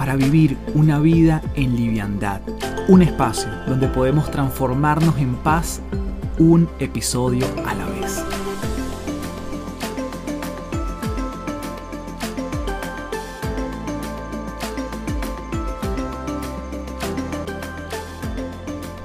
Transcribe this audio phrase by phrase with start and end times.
[0.00, 2.40] para vivir una vida en liviandad.
[2.88, 5.82] Un espacio donde podemos transformarnos en paz
[6.38, 8.24] un episodio a la vez.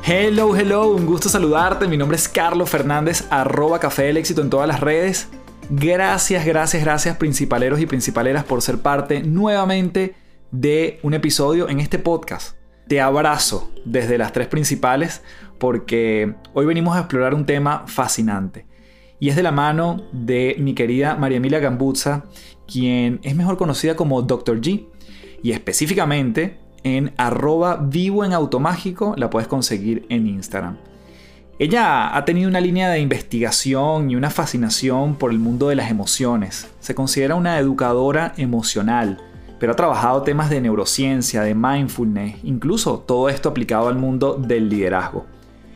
[0.05, 1.89] Hello, hello, un gusto saludarte.
[1.89, 5.27] Mi nombre es Carlos Fernández, arroba Café del Éxito en todas las redes.
[5.70, 10.16] Gracias, gracias, gracias principaleros y principaleras por ser parte nuevamente
[10.59, 12.55] de un episodio en este podcast.
[12.88, 15.22] Te abrazo desde las tres principales
[15.59, 18.66] porque hoy venimos a explorar un tema fascinante.
[19.20, 22.26] Y es de la mano de mi querida María Emilia Gambuzza,
[22.67, 24.61] quien es mejor conocida como Dr.
[24.61, 24.88] G.
[25.44, 30.78] Y específicamente en arroba vivo en automágico la puedes conseguir en Instagram.
[31.59, 35.89] Ella ha tenido una línea de investigación y una fascinación por el mundo de las
[35.89, 36.70] emociones.
[36.80, 39.22] Se considera una educadora emocional
[39.59, 44.70] pero ha trabajado temas de neurociencia, de mindfulness, incluso todo esto aplicado al mundo del
[44.70, 45.25] liderazgo.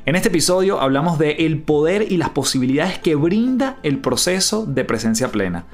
[0.05, 4.83] En este episodio hablamos de el poder y las posibilidades que brinda el proceso de
[4.83, 5.65] presencia plena,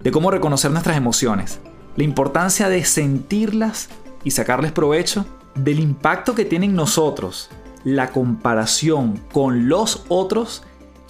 [0.00, 1.60] de cómo reconocer nuestras emociones,
[1.96, 3.90] la importancia de sentirlas
[4.24, 7.50] y sacarles provecho, del impacto que tienen nosotros,
[7.84, 10.62] la comparación con los otros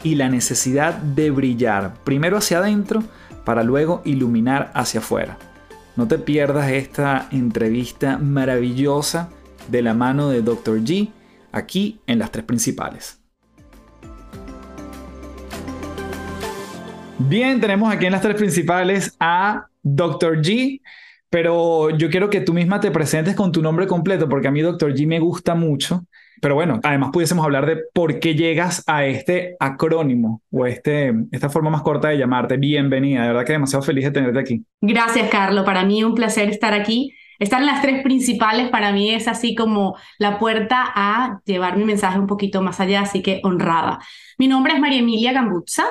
[0.02, 3.04] y la necesidad de brillar primero hacia adentro
[3.44, 5.38] para luego iluminar hacia afuera.
[5.94, 9.28] No te pierdas esta entrevista maravillosa
[9.68, 10.80] de la mano de Dr.
[10.80, 11.10] G
[11.52, 13.20] aquí en las tres principales.
[17.18, 20.40] Bien, tenemos aquí en las tres principales a Dr.
[20.40, 20.80] G,
[21.28, 24.62] pero yo quiero que tú misma te presentes con tu nombre completo porque a mí
[24.62, 24.94] Dr.
[24.94, 26.06] G me gusta mucho
[26.42, 31.48] pero bueno, además pudiésemos hablar de por qué llegas a este acrónimo o este, esta
[31.48, 32.56] forma más corta de llamarte.
[32.56, 34.64] Bienvenida, de verdad que demasiado feliz de tenerte aquí.
[34.80, 35.64] Gracias, Carlos.
[35.64, 37.14] Para mí un placer estar aquí.
[37.38, 41.84] Estar en las tres principales para mí es así como la puerta a llevar mi
[41.84, 44.00] mensaje un poquito más allá, así que honrada.
[44.36, 45.84] Mi nombre es María Emilia Gambuzza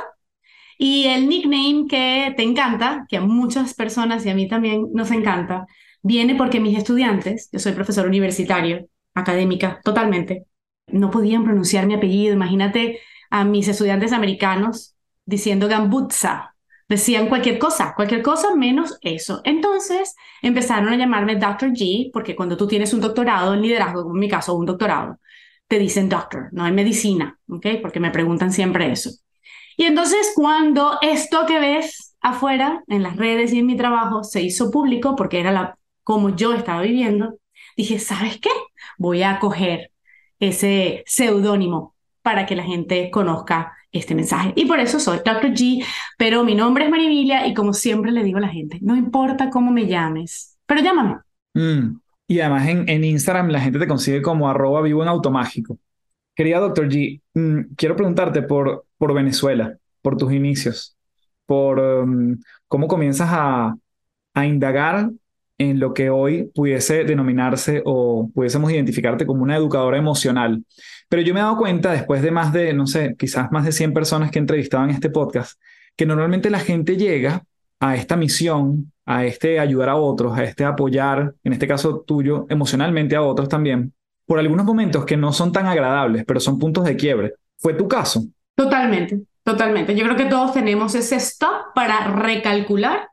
[0.77, 5.11] y el nickname que te encanta, que a muchas personas y a mí también nos
[5.11, 5.65] encanta,
[6.01, 10.45] viene porque mis estudiantes, yo soy profesor universitario, académica, totalmente.
[10.87, 12.33] No podían pronunciar mi apellido.
[12.33, 12.99] Imagínate
[13.29, 14.95] a mis estudiantes americanos
[15.25, 16.55] diciendo Gambutza.
[16.87, 19.41] Decían cualquier cosa, cualquier cosa menos eso.
[19.45, 21.71] Entonces empezaron a llamarme Dr.
[21.71, 25.17] G, porque cuando tú tienes un doctorado en liderazgo, como en mi caso, un doctorado,
[25.67, 27.65] te dicen doctor, no en medicina, ¿ok?
[27.81, 29.09] Porque me preguntan siempre eso.
[29.77, 34.41] Y entonces cuando esto que ves afuera, en las redes y en mi trabajo, se
[34.41, 37.37] hizo público, porque era la, como yo estaba viviendo,
[37.77, 38.49] dije, ¿sabes qué?
[39.01, 39.89] Voy a coger
[40.39, 44.53] ese seudónimo para que la gente conozca este mensaje.
[44.55, 45.55] Y por eso soy Dr.
[45.55, 45.83] G,
[46.19, 49.49] pero mi nombre es Marivilia y como siempre le digo a la gente, no importa
[49.49, 51.15] cómo me llames, pero llámame.
[51.55, 51.97] Mm,
[52.27, 55.79] y además en, en, Instagram la gente te consigue como arroba vivo en automágico.
[56.35, 56.87] Querida Dr.
[56.87, 60.95] G, mm, quiero preguntarte por, por Venezuela, por tus inicios,
[61.47, 63.75] por um, cómo comienzas a,
[64.35, 65.09] a indagar
[65.61, 70.63] en lo que hoy pudiese denominarse o pudiésemos identificarte como una educadora emocional.
[71.07, 73.71] Pero yo me he dado cuenta después de más de, no sé, quizás más de
[73.71, 75.59] 100 personas que he entrevistado en este podcast,
[75.95, 77.43] que normalmente la gente llega
[77.79, 82.47] a esta misión, a este ayudar a otros, a este apoyar, en este caso tuyo,
[82.49, 83.93] emocionalmente a otros también,
[84.25, 87.33] por algunos momentos que no son tan agradables, pero son puntos de quiebre.
[87.57, 88.23] ¿Fue tu caso?
[88.55, 89.95] Totalmente, totalmente.
[89.95, 93.10] Yo creo que todos tenemos ese stop para recalcular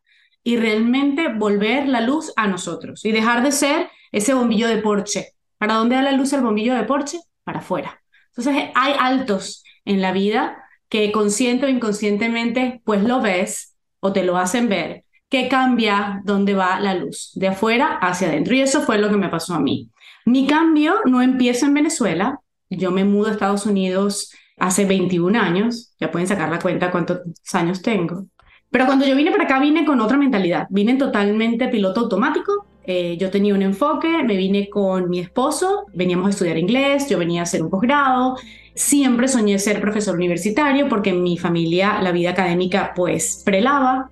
[0.48, 5.34] y realmente volver la luz a nosotros y dejar de ser ese bombillo de porche.
[5.58, 7.20] ¿Para dónde da la luz el bombillo de porche?
[7.44, 8.00] Para afuera.
[8.28, 10.56] Entonces hay altos en la vida
[10.88, 16.54] que consciente o inconscientemente pues lo ves o te lo hacen ver, que cambia dónde
[16.54, 18.54] va la luz, de afuera hacia adentro.
[18.54, 19.90] Y eso fue lo que me pasó a mí.
[20.24, 22.40] Mi cambio no empieza en Venezuela.
[22.70, 25.94] Yo me mudo a Estados Unidos hace 21 años.
[26.00, 27.20] Ya pueden sacar la cuenta cuántos
[27.52, 28.28] años tengo.
[28.70, 32.66] Pero cuando yo vine para acá vine con otra mentalidad, vine totalmente piloto automático.
[32.84, 37.18] Eh, yo tenía un enfoque, me vine con mi esposo, veníamos a estudiar inglés, yo
[37.18, 38.36] venía a hacer un posgrado.
[38.74, 44.10] Siempre soñé ser profesor universitario porque en mi familia la vida académica pues prelaba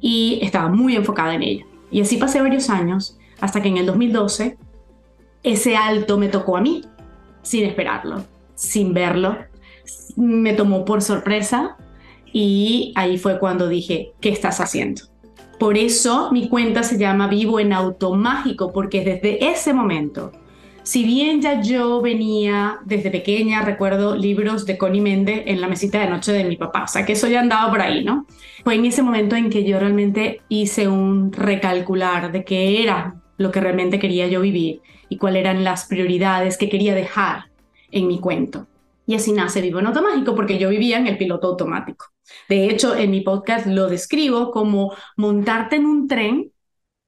[0.00, 1.66] y estaba muy enfocada en ella.
[1.90, 4.56] Y así pasé varios años hasta que en el 2012
[5.42, 6.82] ese alto me tocó a mí.
[7.42, 8.24] sin esperarlo,
[8.54, 9.36] sin verlo.
[10.16, 11.76] Me tomó por sorpresa
[12.34, 15.02] y ahí fue cuando dije, ¿qué estás haciendo?
[15.60, 20.32] Por eso mi cuenta se llama Vivo en Automágico, porque desde ese momento,
[20.82, 26.00] si bien ya yo venía desde pequeña, recuerdo libros de Connie Méndez en la mesita
[26.00, 28.26] de noche de mi papá, o sea que eso ya andaba por ahí, ¿no?
[28.64, 33.52] Fue en ese momento en que yo realmente hice un recalcular de qué era lo
[33.52, 37.44] que realmente quería yo vivir y cuáles eran las prioridades que quería dejar
[37.92, 38.66] en mi cuento.
[39.06, 42.13] Y así nace Vivo en Automágico, porque yo vivía en el piloto automático.
[42.48, 46.52] De hecho, en mi podcast lo describo como montarte en un tren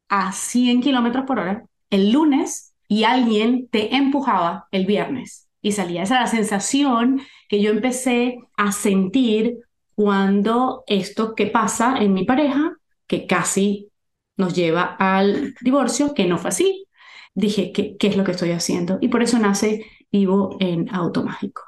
[0.09, 6.03] a 100 kilómetros por hora el lunes y alguien te empujaba el viernes y salía.
[6.03, 9.59] Esa la sensación que yo empecé a sentir
[9.95, 12.77] cuando esto que pasa en mi pareja,
[13.07, 13.91] que casi
[14.37, 16.87] nos lleva al divorcio, que no fue así.
[17.35, 18.99] Dije, ¿qué, qué es lo que estoy haciendo?
[19.01, 21.63] Y por eso nace Vivo en Automágico.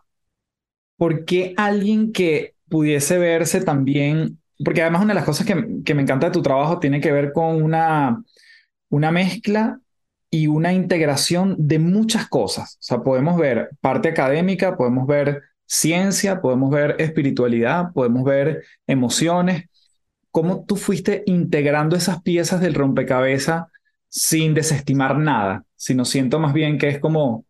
[0.96, 5.94] ¿Por qué alguien que pudiese verse también, porque además una de las cosas que, que
[5.94, 8.22] me encanta de tu trabajo tiene que ver con una,
[8.90, 9.80] una mezcla
[10.30, 12.74] y una integración de muchas cosas.
[12.74, 19.64] O sea, podemos ver parte académica, podemos ver ciencia, podemos ver espiritualidad, podemos ver emociones.
[20.30, 23.66] ¿Cómo tú fuiste integrando esas piezas del rompecabezas
[24.08, 27.44] sin desestimar nada, sino siento más bien que es como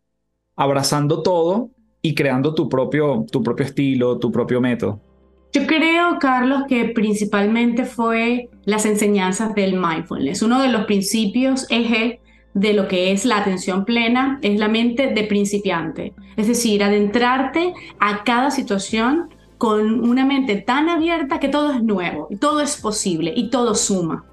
[0.55, 1.71] abrazando todo
[2.01, 5.08] y creando tu propio, tu propio estilo, tu propio método?
[5.51, 10.43] Yo creo, Carlos, que principalmente fue las enseñanzas del mindfulness.
[10.43, 12.19] Uno de los principios eje
[12.53, 16.13] de lo que es la atención plena es la mente de principiante.
[16.37, 22.29] Es decir, adentrarte a cada situación con una mente tan abierta que todo es nuevo,
[22.39, 24.25] todo es posible y todo suma.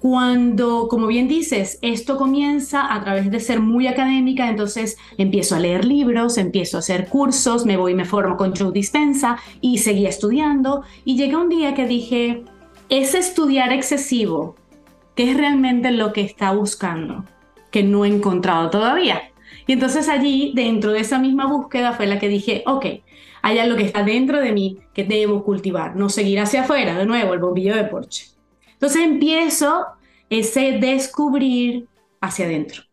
[0.00, 5.60] Cuando, como bien dices, esto comienza a través de ser muy académica, entonces empiezo a
[5.60, 9.78] leer libros, empiezo a hacer cursos, me voy y me formo con Joe Dispensa y
[9.78, 12.44] seguí estudiando y llega un día que dije,
[12.88, 14.54] es estudiar excesivo,
[15.16, 17.24] ¿qué es realmente lo que está buscando?
[17.72, 19.32] Que no he encontrado todavía.
[19.66, 22.86] Y entonces allí, dentro de esa misma búsqueda, fue la que dije, ok,
[23.42, 27.04] hay algo que está dentro de mí que debo cultivar, no seguir hacia afuera, de
[27.04, 28.37] nuevo, el bombillo de Porsche.
[28.78, 29.86] Entonces empiezo
[30.30, 31.88] ese descubrir
[32.20, 32.84] hacia adentro.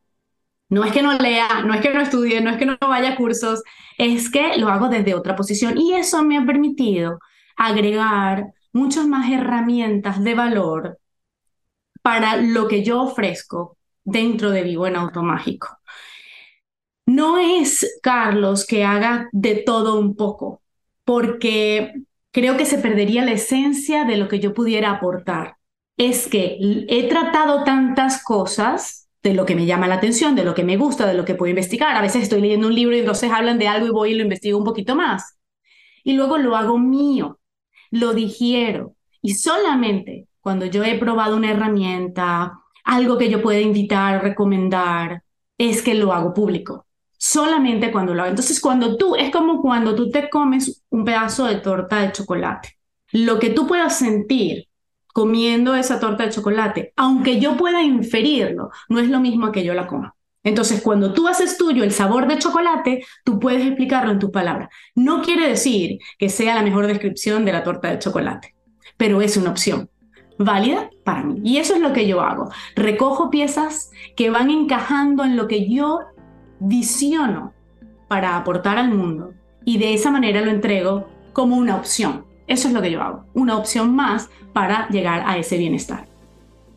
[0.67, 3.11] No es que no lea, no es que no estudie, no es que no vaya
[3.11, 3.61] a cursos,
[3.99, 7.19] es que lo hago desde otra posición y eso me ha permitido
[7.55, 10.99] agregar muchas más herramientas de valor
[12.01, 15.67] para lo que yo ofrezco dentro de Vivo en Automágico.
[17.05, 20.63] No es, Carlos, que haga de todo un poco,
[21.03, 21.93] porque
[22.31, 25.57] creo que se perdería la esencia de lo que yo pudiera aportar
[25.97, 26.57] es que
[26.89, 30.77] he tratado tantas cosas de lo que me llama la atención, de lo que me
[30.77, 31.95] gusta, de lo que puedo investigar.
[31.95, 34.23] A veces estoy leyendo un libro y entonces hablan de algo y voy y lo
[34.23, 35.37] investigo un poquito más.
[36.03, 37.39] Y luego lo hago mío,
[37.91, 38.95] lo digiero.
[39.21, 45.23] Y solamente cuando yo he probado una herramienta, algo que yo pueda invitar, recomendar,
[45.57, 46.85] es que lo hago público.
[47.17, 48.29] Solamente cuando lo hago.
[48.29, 52.77] Entonces, cuando tú, es como cuando tú te comes un pedazo de torta de chocolate.
[53.11, 54.67] Lo que tú puedas sentir
[55.15, 59.73] comiendo esa torta de chocolate, aunque yo pueda inferirlo, no es lo mismo que yo
[59.73, 60.13] la coma.
[60.43, 64.67] Entonces, cuando tú haces tuyo el sabor de chocolate, tú puedes explicarlo en tus palabras.
[64.93, 68.55] No quiere decir que sea la mejor descripción de la torta de chocolate,
[68.97, 69.89] pero es una opción
[70.37, 71.39] válida para mí.
[71.45, 72.49] Y eso es lo que yo hago.
[72.75, 76.01] Recojo piezas que van encajando en lo que yo
[76.59, 77.53] visiono
[78.09, 82.25] para aportar al mundo y de esa manera lo entrego como una opción.
[82.47, 86.05] Eso es lo que yo hago, una opción más para llegar a ese bienestar.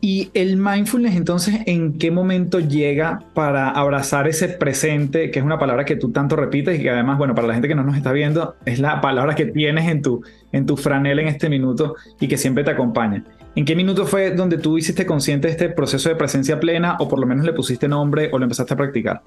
[0.01, 5.59] Y el mindfulness entonces, ¿en qué momento llega para abrazar ese presente, que es una
[5.59, 7.97] palabra que tú tanto repites y que además, bueno, para la gente que no nos
[7.97, 10.23] está viendo, es la palabra que tienes en tu,
[10.53, 13.25] en tu franela en este minuto y que siempre te acompaña?
[13.55, 17.09] ¿En qué minuto fue donde tú hiciste consciente de este proceso de presencia plena o
[17.09, 19.21] por lo menos le pusiste nombre o lo empezaste a practicar?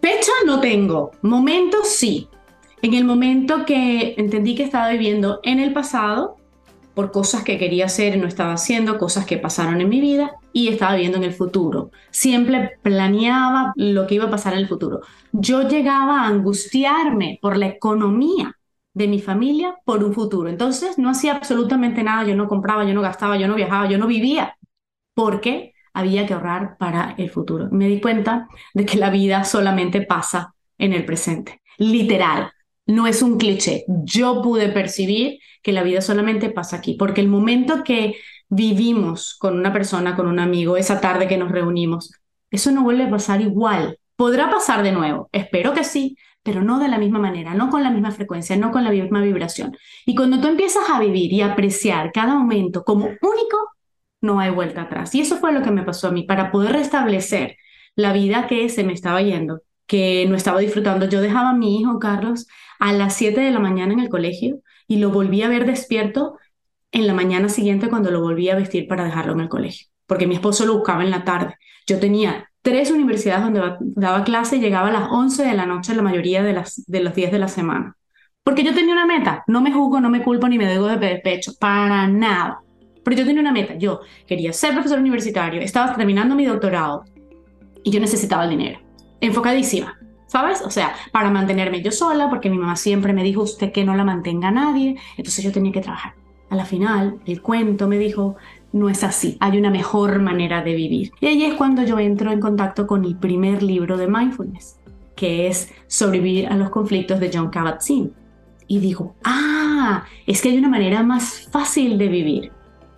[0.00, 2.28] Fecha no tengo, momento sí.
[2.86, 6.36] En el momento que entendí que estaba viviendo en el pasado,
[6.94, 10.36] por cosas que quería hacer y no estaba haciendo, cosas que pasaron en mi vida
[10.52, 11.90] y estaba viviendo en el futuro.
[12.12, 15.00] Siempre planeaba lo que iba a pasar en el futuro.
[15.32, 18.54] Yo llegaba a angustiarme por la economía
[18.94, 20.48] de mi familia por un futuro.
[20.48, 23.98] Entonces no hacía absolutamente nada, yo no compraba, yo no gastaba, yo no viajaba, yo
[23.98, 24.56] no vivía,
[25.12, 27.66] porque había que ahorrar para el futuro.
[27.72, 32.52] Me di cuenta de que la vida solamente pasa en el presente, literal
[32.86, 33.84] no es un cliché.
[33.88, 38.16] Yo pude percibir que la vida solamente pasa aquí, porque el momento que
[38.48, 42.12] vivimos con una persona, con un amigo, esa tarde que nos reunimos,
[42.50, 43.98] eso no vuelve a pasar igual.
[44.14, 47.82] Podrá pasar de nuevo, espero que sí, pero no de la misma manera, no con
[47.82, 49.76] la misma frecuencia, no con la misma vibración.
[50.06, 53.58] Y cuando tú empiezas a vivir y apreciar cada momento como único,
[54.20, 55.14] no hay vuelta atrás.
[55.14, 57.56] Y eso fue lo que me pasó a mí, para poder restablecer
[57.96, 61.08] la vida que se me estaba yendo, que no estaba disfrutando.
[61.08, 62.46] Yo dejaba a mi hijo, Carlos,
[62.78, 66.38] a las 7 de la mañana en el colegio y lo volví a ver despierto
[66.92, 70.26] en la mañana siguiente cuando lo volví a vestir para dejarlo en el colegio, porque
[70.26, 71.56] mi esposo lo buscaba en la tarde.
[71.86, 75.94] Yo tenía tres universidades donde daba clase y llegaba a las 11 de la noche
[75.94, 77.96] la mayoría de, las, de los días de la semana.
[78.42, 81.20] Porque yo tenía una meta, no me juzgo, no me culpo ni me debo de
[81.22, 82.60] pecho, para nada.
[83.04, 87.04] Pero yo tenía una meta, yo quería ser profesor universitario, estaba terminando mi doctorado
[87.84, 88.80] y yo necesitaba el dinero,
[89.20, 90.62] enfocadísima, ¿sabes?
[90.62, 93.94] O sea, para mantenerme yo sola, porque mi mamá siempre me dijo, usted que no
[93.94, 96.14] la mantenga nadie, entonces yo tenía que trabajar.
[96.48, 98.36] A la final, el cuento me dijo,
[98.72, 101.12] no es así, hay una mejor manera de vivir.
[101.20, 104.78] Y ahí es cuando yo entro en contacto con el primer libro de mindfulness,
[105.14, 108.12] que es Sobrevivir a los conflictos de John Kabat-Zinn.
[108.68, 112.52] Y digo, ah, es que hay una manera más fácil de vivir,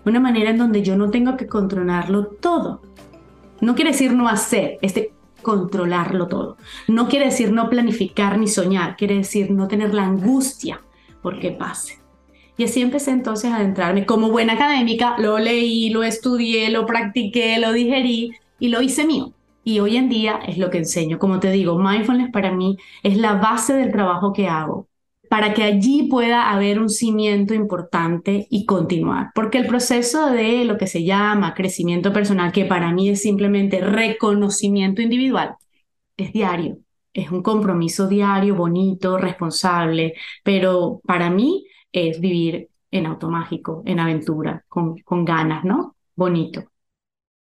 [0.05, 2.83] una manera en donde yo no tengo que controlarlo todo.
[3.61, 6.57] No quiere decir no hacer, es de controlarlo todo.
[6.89, 10.83] No quiere decir no planificar ni soñar, quiere decir no tener la angustia
[11.23, 12.01] porque pase.
[12.57, 14.05] Y así empecé entonces a adentrarme.
[14.05, 19.33] Como buena académica, lo leí, lo estudié, lo practiqué, lo digerí y lo hice mío.
[19.63, 21.21] Y hoy en día es lo que enseño.
[21.21, 24.88] Como te digo, mindfulness para mí es la base del trabajo que hago
[25.29, 29.31] para que allí pueda haber un cimiento importante y continuar.
[29.35, 33.81] Porque el proceso de lo que se llama crecimiento personal, que para mí es simplemente
[33.81, 35.57] reconocimiento individual,
[36.17, 36.79] es diario.
[37.13, 44.65] Es un compromiso diario, bonito, responsable, pero para mí es vivir en automágico, en aventura,
[44.69, 45.97] con, con ganas, ¿no?
[46.15, 46.65] Bonito.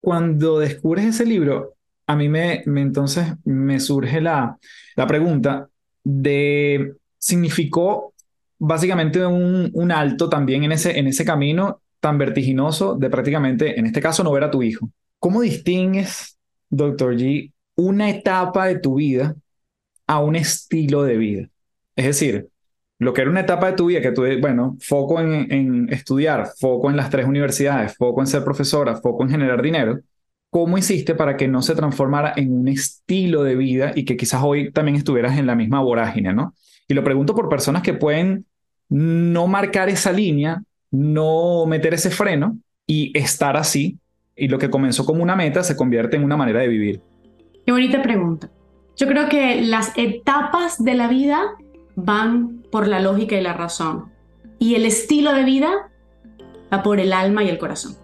[0.01, 1.75] Cuando descubres ese libro,
[2.07, 4.57] a mí me, entonces me surge la,
[4.95, 5.69] la pregunta
[6.05, 6.95] de,
[7.27, 8.15] significó
[8.59, 13.87] básicamente un, un alto también en ese, en ese camino tan vertiginoso de prácticamente, en
[13.87, 14.89] este caso, no ver a tu hijo.
[15.19, 16.39] ¿Cómo distingues,
[16.71, 19.35] doctor G, una etapa de tu vida
[20.07, 21.49] a un estilo de vida?
[21.97, 22.49] Es decir,
[23.01, 26.91] lo que era una etapa de tu vida que tú, bueno, foco en, estudiar, foco
[26.91, 29.99] en las tres universidades, foco en ser profesora, foco en generar dinero,
[30.49, 34.43] ¿cómo hiciste para que no se transformara en un estilo de vida y que quizás
[34.45, 36.55] hoy también estuvieras en la misma vorágine, ¿no?
[36.89, 38.47] Y lo pregunto por personas que pueden
[38.89, 43.99] no marcar esa línea, no meter ese freno y estar así.
[44.37, 47.01] Y lo que comenzó como una meta se convierte en una manera de vivir.
[47.65, 48.51] Qué bonita pregunta.
[48.97, 51.55] Yo creo que las etapas de la vida
[51.97, 54.13] van por la lógica y la razón.
[54.59, 55.91] Y el estilo de vida
[56.73, 57.97] va por el alma y el corazón.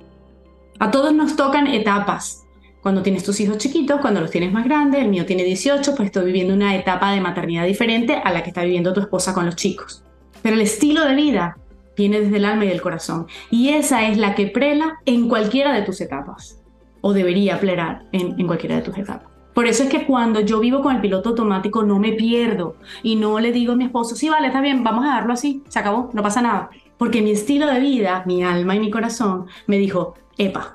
[0.79, 2.42] A todos nos tocan etapas.
[2.83, 6.07] Cuando tienes tus hijos chiquitos, cuando los tienes más grandes, el mío tiene 18, pues
[6.07, 9.47] estoy viviendo una etapa de maternidad diferente a la que está viviendo tu esposa con
[9.47, 10.03] los chicos.
[10.43, 11.57] Pero el estilo de vida
[11.97, 13.29] viene desde el alma y del corazón.
[13.53, 16.61] Y esa es la que prela en cualquiera de tus etapas.
[17.03, 19.31] O debería plerar en, en cualquiera de tus etapas.
[19.55, 23.15] Por eso es que cuando yo vivo con el piloto automático no me pierdo y
[23.15, 25.79] no le digo a mi esposo, sí, vale, está bien, vamos a darlo así, se
[25.79, 26.71] acabó, no pasa nada.
[26.99, 30.75] Porque mi estilo de vida, mi alma y mi corazón me dijo, epa,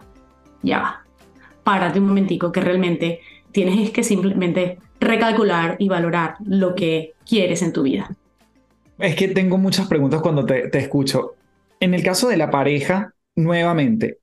[0.61, 1.06] ya va,
[1.67, 3.19] párate un momentico que realmente
[3.51, 8.09] tienes que simplemente recalcular y valorar lo que quieres en tu vida.
[8.97, 11.35] Es que tengo muchas preguntas cuando te, te escucho.
[11.81, 14.19] En el caso de la pareja, nuevamente,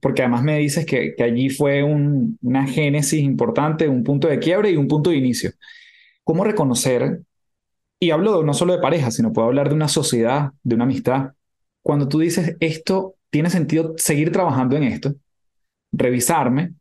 [0.00, 4.38] porque además me dices que, que allí fue un, una génesis importante, un punto de
[4.38, 5.50] quiebre y un punto de inicio.
[6.24, 7.20] ¿Cómo reconocer?
[8.00, 11.32] Y hablo no solo de pareja, sino puedo hablar de una sociedad, de una amistad.
[11.82, 15.14] Cuando tú dices esto, tiene sentido seguir trabajando en esto,
[15.92, 16.72] revisarme,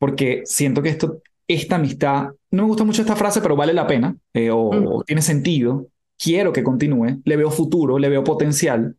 [0.00, 3.86] porque siento que esto, esta amistad, no me gusta mucho esta frase, pero vale la
[3.86, 4.86] pena, eh, o, mm.
[4.86, 5.88] o tiene sentido,
[6.18, 8.96] quiero que continúe, le veo futuro, le veo potencial,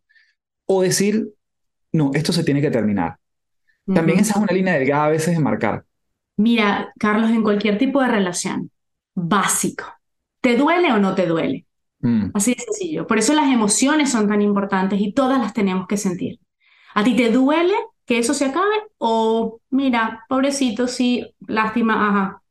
[0.66, 1.28] o decir,
[1.90, 3.16] no, esto se tiene que terminar.
[3.92, 5.84] También esa es una línea delgada a veces de marcar.
[6.36, 8.70] Mira, Carlos, en cualquier tipo de relación,
[9.12, 9.84] básico.
[10.40, 11.66] ¿Te duele o no te duele?
[11.98, 12.30] Mm.
[12.32, 13.08] Así de sencillo.
[13.08, 16.38] Por eso las emociones son tan importantes y todas las tenemos que sentir.
[16.94, 17.74] ¿A ti te duele
[18.12, 18.74] que eso se acabe?
[18.98, 22.42] O, mira, pobrecito, sí, lástima, ajá,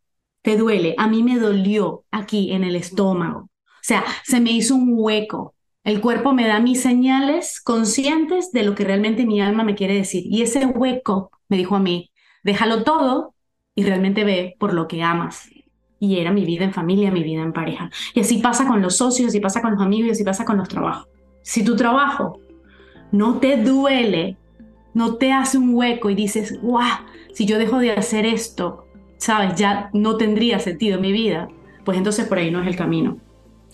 [0.42, 0.96] te duele.
[0.98, 3.42] A mí me dolió aquí en el estómago.
[3.42, 5.54] O sea, se me hizo un hueco.
[5.84, 9.94] El cuerpo me da mis señales conscientes de lo que realmente mi alma me quiere
[9.94, 10.24] decir.
[10.26, 12.10] Y ese hueco me dijo a mí,
[12.44, 13.36] déjalo todo
[13.76, 15.48] y realmente ve por lo que amas.
[16.00, 17.92] Y era mi vida en familia, mi vida en pareja.
[18.16, 20.68] Y así pasa con los socios, así pasa con los amigos, así pasa con los
[20.68, 21.08] trabajos.
[21.44, 22.40] Si tu trabajo
[23.12, 24.38] no te duele,
[24.94, 26.88] no te hace un hueco y dices, guau,
[27.34, 28.86] si yo dejo de hacer esto,
[29.18, 31.48] sabes, ya no tendría sentido mi vida,
[31.84, 33.18] pues entonces por ahí no es el camino.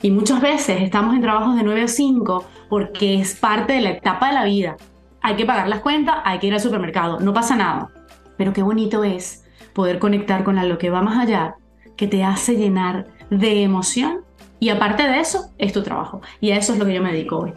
[0.01, 3.91] Y muchas veces estamos en trabajos de 9 o 5 porque es parte de la
[3.91, 4.77] etapa de la vida.
[5.21, 7.89] Hay que pagar las cuentas, hay que ir al supermercado, no pasa nada.
[8.38, 9.43] Pero qué bonito es
[9.74, 11.55] poder conectar con algo que va más allá,
[11.95, 14.21] que te hace llenar de emoción.
[14.59, 16.21] Y aparte de eso, es tu trabajo.
[16.39, 17.53] Y a eso es lo que yo me dedico hoy.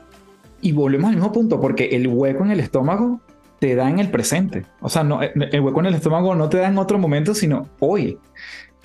[0.62, 3.20] Y volvemos al mismo punto, porque el hueco en el estómago
[3.60, 4.64] te da en el presente.
[4.80, 7.68] O sea, no, el hueco en el estómago no te da en otro momento, sino
[7.78, 8.18] hoy.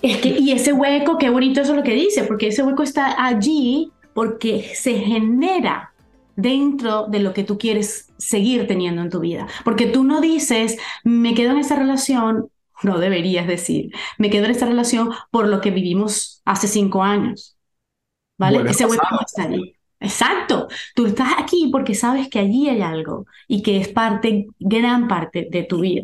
[0.01, 2.83] Es que, y ese hueco, qué bonito eso es lo que dice, porque ese hueco
[2.83, 5.93] está allí porque se genera
[6.35, 9.47] dentro de lo que tú quieres seguir teniendo en tu vida.
[9.63, 12.49] Porque tú no dices, me quedo en esta relación,
[12.83, 17.57] no deberías decir, me quedo en esta relación por lo que vivimos hace cinco años.
[18.37, 18.69] ¿Vale?
[18.69, 19.74] Ese hueco está allí.
[19.99, 20.67] Exacto.
[20.93, 25.47] Tú estás aquí porque sabes que allí hay algo y que es parte, gran parte
[25.49, 26.03] de tu vida.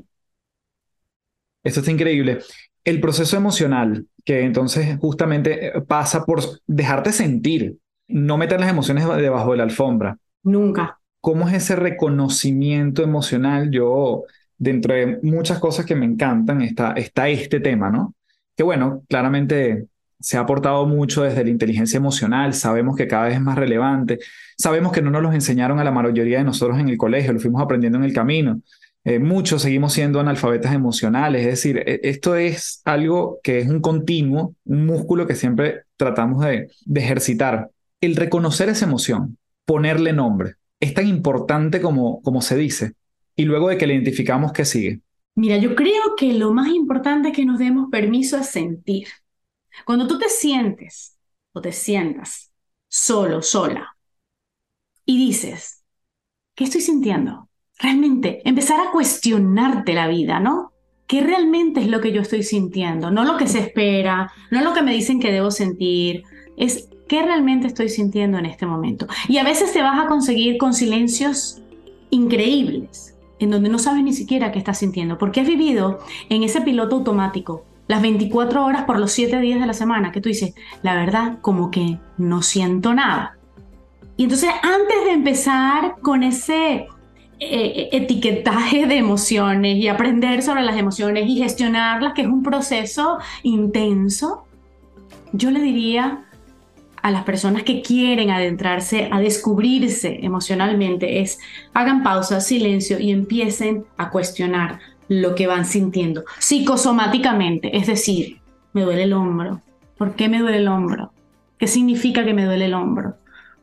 [1.64, 2.40] Esto está increíble.
[2.84, 9.06] El proceso emocional, que entonces justamente eh, pasa por dejarte sentir, no meter las emociones
[9.18, 10.18] debajo de la alfombra.
[10.44, 11.00] Nunca.
[11.20, 13.70] ¿Cómo es ese reconocimiento emocional?
[13.70, 14.24] Yo,
[14.58, 18.16] dentro de muchas cosas que me encantan, está, está este tema, ¿no?
[18.56, 19.88] Que bueno, claramente
[20.22, 24.20] se ha aportado mucho desde la inteligencia emocional, sabemos que cada vez es más relevante,
[24.58, 27.40] sabemos que no nos los enseñaron a la mayoría de nosotros en el colegio, lo
[27.40, 28.62] fuimos aprendiendo en el camino.
[29.04, 33.82] Eh, muchos seguimos siendo analfabetas emocionales, es decir, e, esto es algo que es un
[33.82, 37.72] continuo, un músculo que siempre tratamos de, ejercitar.
[38.00, 42.94] El reconocer esa emoción, ponerle nombre, es tan importante como, como se dice.
[43.36, 45.02] Y luego de que la identificamos, ¿qué sigue?
[45.36, 49.08] Mira, yo creo que lo más importante es que nos demos permiso a sentir.
[49.86, 51.18] Cuando tú te sientes
[51.54, 52.52] o te sientas
[52.88, 53.96] solo, sola,
[55.06, 55.84] y dices,
[56.56, 57.50] ¿qué estoy sintiendo?
[57.80, 60.72] Realmente, empezar a cuestionarte la vida, ¿no?
[61.08, 63.12] ¿Qué realmente es lo que yo estoy sintiendo?
[63.12, 66.24] No lo que se espera, no lo que me dicen que debo sentir,
[66.58, 69.08] es qué realmente estoy sintiendo en este momento.
[69.28, 71.62] Y a veces te vas a conseguir con silencios
[72.12, 76.62] increíbles, en donde no sabes ni siquiera qué estás sintiendo, porque has vivido en ese
[76.62, 80.56] piloto automático las 24 horas por los 7 días de la semana, que tú dices,
[80.82, 83.38] la verdad, como que no siento nada.
[84.16, 86.88] Y entonces, antes de empezar con ese
[87.40, 93.18] eh, etiquetaje de emociones y aprender sobre las emociones y gestionarlas, que es un proceso
[93.44, 94.46] intenso,
[95.34, 96.24] yo le diría
[97.02, 101.40] a las personas que quieren adentrarse a descubrirse emocionalmente es
[101.74, 104.80] hagan pausa, silencio y empiecen a cuestionar
[105.12, 108.40] lo que van sintiendo psicosomáticamente, es decir,
[108.72, 109.62] me duele el hombro.
[109.98, 111.12] ¿Por qué me duele el hombro?
[111.58, 113.18] ¿Qué significa que me duele el hombro?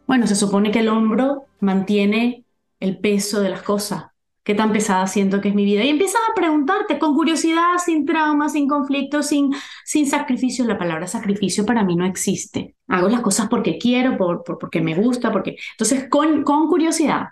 [0.07, 2.45] Bueno, se supone que el hombro mantiene
[2.81, 4.09] el peso de las cosas.
[4.45, 5.83] ¿Qué tan pesada siento que es mi vida?
[5.85, 9.51] Y empiezas a preguntarte con curiosidad, sin trauma, sin conflicto, sin,
[9.87, 10.67] sin sacrificio.
[10.67, 12.77] La palabra sacrificio para mí no existe.
[12.89, 15.57] Hago las cosas porque quiero, por, porque me gusta, porque...
[15.73, 17.29] Entonces, con, con curiosidad,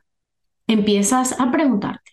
[0.66, 2.12] empiezas a preguntarte,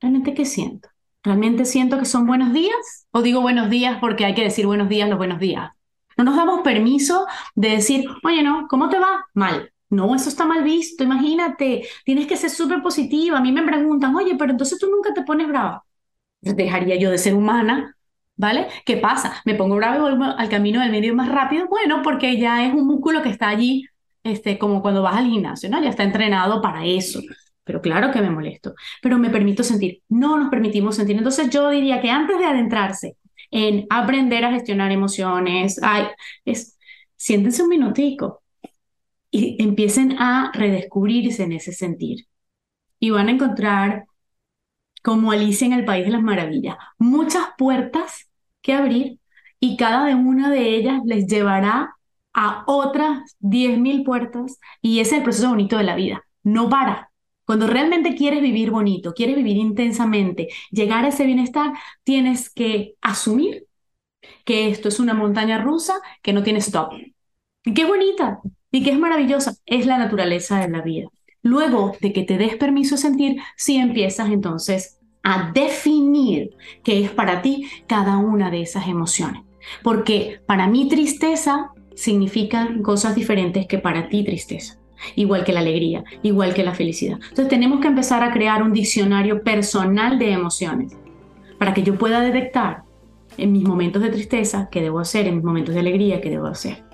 [0.00, 0.89] ¿realmente qué siento?
[1.22, 3.06] ¿Realmente siento que son buenos días?
[3.10, 5.70] ¿O digo buenos días porque hay que decir buenos días los buenos días?
[6.16, 9.26] No nos damos permiso de decir, oye, no, ¿cómo te va?
[9.34, 9.70] Mal.
[9.90, 13.38] No, eso está mal visto, imagínate, tienes que ser súper positiva.
[13.38, 15.84] A mí me preguntan, oye, pero entonces tú nunca te pones brava.
[16.40, 17.96] Dejaría yo de ser humana,
[18.36, 18.68] ¿vale?
[18.86, 19.42] ¿Qué pasa?
[19.44, 21.66] ¿Me pongo brava y vuelvo al camino del medio más rápido?
[21.68, 23.84] Bueno, porque ya es un músculo que está allí,
[24.22, 25.82] este, como cuando vas al gimnasio, ¿no?
[25.82, 27.20] Ya está entrenado para eso
[27.70, 31.16] pero claro que me molesto, pero me permito sentir, no nos permitimos sentir.
[31.16, 33.16] Entonces yo diría que antes de adentrarse
[33.52, 36.06] en aprender a gestionar emociones, ay,
[36.44, 36.76] es,
[37.14, 38.42] siéntense un minutico
[39.30, 42.26] y empiecen a redescubrirse en ese sentir.
[42.98, 44.06] Y van a encontrar,
[45.04, 48.28] como Alicia en el País de las Maravillas, muchas puertas
[48.62, 49.20] que abrir
[49.60, 51.94] y cada una de ellas les llevará
[52.32, 56.24] a otras 10.000 puertas y ese es el proceso bonito de la vida.
[56.42, 57.09] No para,
[57.50, 61.72] cuando realmente quieres vivir bonito, quieres vivir intensamente, llegar a ese bienestar,
[62.04, 63.66] tienes que asumir
[64.44, 66.92] que esto es una montaña rusa que no tiene stop.
[67.64, 68.38] Y qué bonita
[68.70, 69.56] y qué es maravillosa.
[69.66, 71.08] Es la naturaleza de la vida.
[71.42, 76.50] Luego de que te des permiso a sentir, si empiezas entonces a definir
[76.84, 79.42] qué es para ti cada una de esas emociones.
[79.82, 84.79] Porque para mí tristeza significa cosas diferentes que para ti tristeza
[85.16, 87.18] igual que la alegría, igual que la felicidad.
[87.20, 90.96] Entonces tenemos que empezar a crear un diccionario personal de emociones
[91.58, 92.82] para que yo pueda detectar
[93.36, 96.46] en mis momentos de tristeza qué debo hacer, en mis momentos de alegría qué debo
[96.46, 96.84] hacer.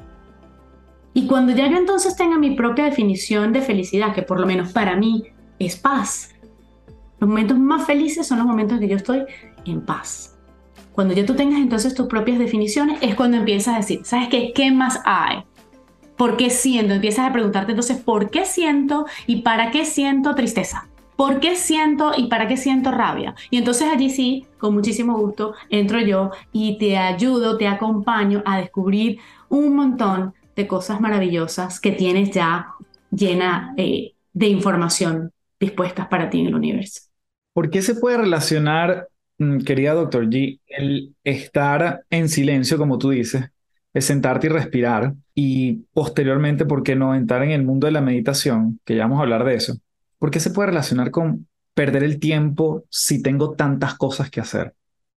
[1.15, 4.73] Y cuando ya yo entonces tenga mi propia definición de felicidad, que por lo menos
[4.73, 5.25] para mí
[5.59, 6.35] es paz,
[7.19, 9.25] los momentos más felices son los momentos que yo estoy
[9.65, 10.37] en paz.
[10.93, 14.53] Cuando ya tú tengas entonces tus propias definiciones, es cuando empiezas a decir, ¿sabes qué?
[14.55, 15.45] ¿Qué más hay?
[16.17, 16.95] ¿Por qué siento?
[16.95, 20.89] Empiezas a preguntarte entonces, ¿por qué siento y para qué siento tristeza?
[21.17, 23.35] ¿Por qué siento y para qué siento rabia?
[23.51, 28.59] Y entonces allí sí, con muchísimo gusto, entro yo y te ayudo, te acompaño a
[28.59, 32.75] descubrir un montón de cosas maravillosas que tienes ya
[33.11, 37.03] llena eh, de información dispuestas para ti en el universo.
[37.55, 43.11] ¿Por qué se puede relacionar, mm, querida doctor G, el estar en silencio, como tú
[43.11, 43.51] dices,
[44.05, 48.81] sentarte y respirar, y posteriormente, ¿por qué no entrar en el mundo de la meditación,
[48.85, 49.77] que ya vamos a hablar de eso?
[50.19, 54.75] ¿Por qué se puede relacionar con perder el tiempo si tengo tantas cosas que hacer?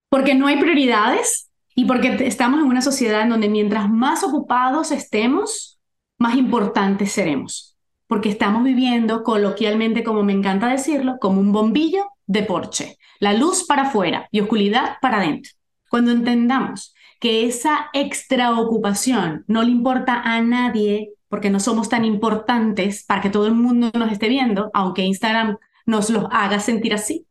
[0.09, 4.91] Porque no hay prioridades y porque estamos en una sociedad en donde mientras más ocupados
[4.91, 5.79] estemos,
[6.19, 7.77] más importantes seremos.
[8.07, 12.97] Porque estamos viviendo, coloquialmente, como me encanta decirlo, como un bombillo de porche.
[13.21, 15.53] La luz para afuera y oscuridad para adentro.
[15.89, 22.05] Cuando entendamos que esa extra ocupación no le importa a nadie porque no somos tan
[22.05, 26.95] importantes para que todo el mundo nos esté viendo, aunque Instagram nos los haga sentir
[26.95, 27.27] así.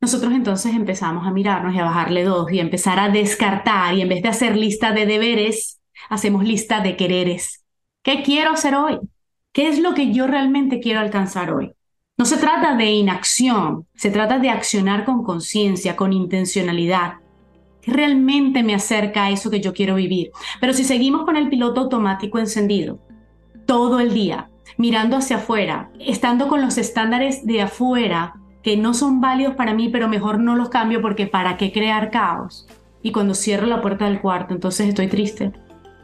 [0.00, 4.02] Nosotros entonces empezamos a mirarnos y a bajarle dos y a empezar a descartar y
[4.02, 7.64] en vez de hacer lista de deberes, hacemos lista de quereres.
[8.02, 8.98] ¿Qué quiero hacer hoy?
[9.52, 11.72] ¿Qué es lo que yo realmente quiero alcanzar hoy?
[12.16, 17.14] No se trata de inacción, se trata de accionar con conciencia, con intencionalidad,
[17.88, 20.30] realmente me acerca a eso que yo quiero vivir.
[20.60, 22.98] Pero si seguimos con el piloto automático encendido
[23.66, 29.20] todo el día, mirando hacia afuera, estando con los estándares de afuera que no son
[29.20, 32.66] válidos para mí, pero mejor no los cambio porque para qué crear caos.
[33.02, 35.52] Y cuando cierro la puerta del cuarto, entonces estoy triste,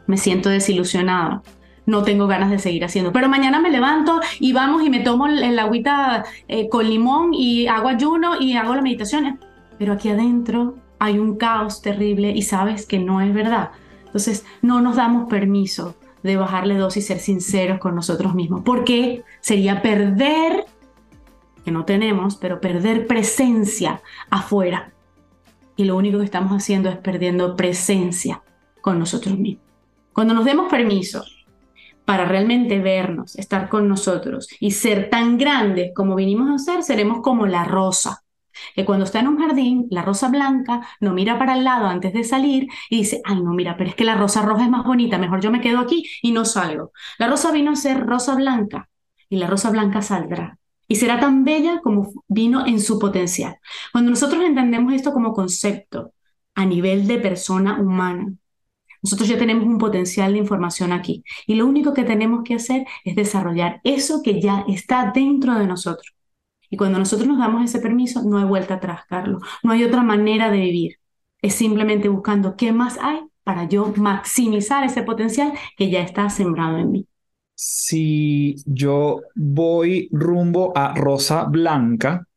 [0.07, 1.41] me siento desilusionada,
[1.85, 3.11] no tengo ganas de seguir haciendo.
[3.11, 7.67] Pero mañana me levanto y vamos y me tomo el agüita eh, con limón y
[7.67, 9.39] hago ayuno y hago la meditación.
[9.77, 13.71] Pero aquí adentro hay un caos terrible y sabes que no es verdad.
[14.05, 19.23] Entonces, no nos damos permiso de bajarle dos y ser sinceros con nosotros mismos, porque
[19.41, 20.65] sería perder,
[21.63, 24.91] que no tenemos, pero perder presencia afuera.
[25.75, 28.41] Y lo único que estamos haciendo es perdiendo presencia
[28.81, 29.65] con nosotros mismos.
[30.13, 31.23] Cuando nos demos permiso
[32.05, 37.21] para realmente vernos, estar con nosotros y ser tan grandes como vinimos a ser, seremos
[37.21, 38.24] como la rosa
[38.75, 42.13] que cuando está en un jardín, la rosa blanca no mira para el lado antes
[42.13, 44.85] de salir y dice, ay no, mira, pero es que la rosa roja es más
[44.85, 46.91] bonita, mejor yo me quedo aquí y no salgo.
[47.17, 48.89] La rosa vino a ser rosa blanca
[49.29, 50.57] y la rosa blanca saldrá.
[50.87, 53.57] Y será tan bella como vino en su potencial.
[53.91, 56.13] Cuando nosotros entendemos esto como concepto
[56.53, 58.33] a nivel de persona humana,
[59.05, 61.23] nosotros ya tenemos un potencial de información aquí.
[61.45, 65.67] Y lo único que tenemos que hacer es desarrollar eso que ya está dentro de
[65.67, 66.15] nosotros.
[66.69, 69.41] Y cuando nosotros nos damos ese permiso, no hay vuelta atrás, Carlos.
[69.63, 70.99] No hay otra manera de vivir.
[71.41, 76.77] Es simplemente buscando qué más hay para yo maximizar ese potencial que ya está sembrado
[76.79, 77.07] en mí.
[77.53, 82.27] Si yo voy rumbo a rosa blanca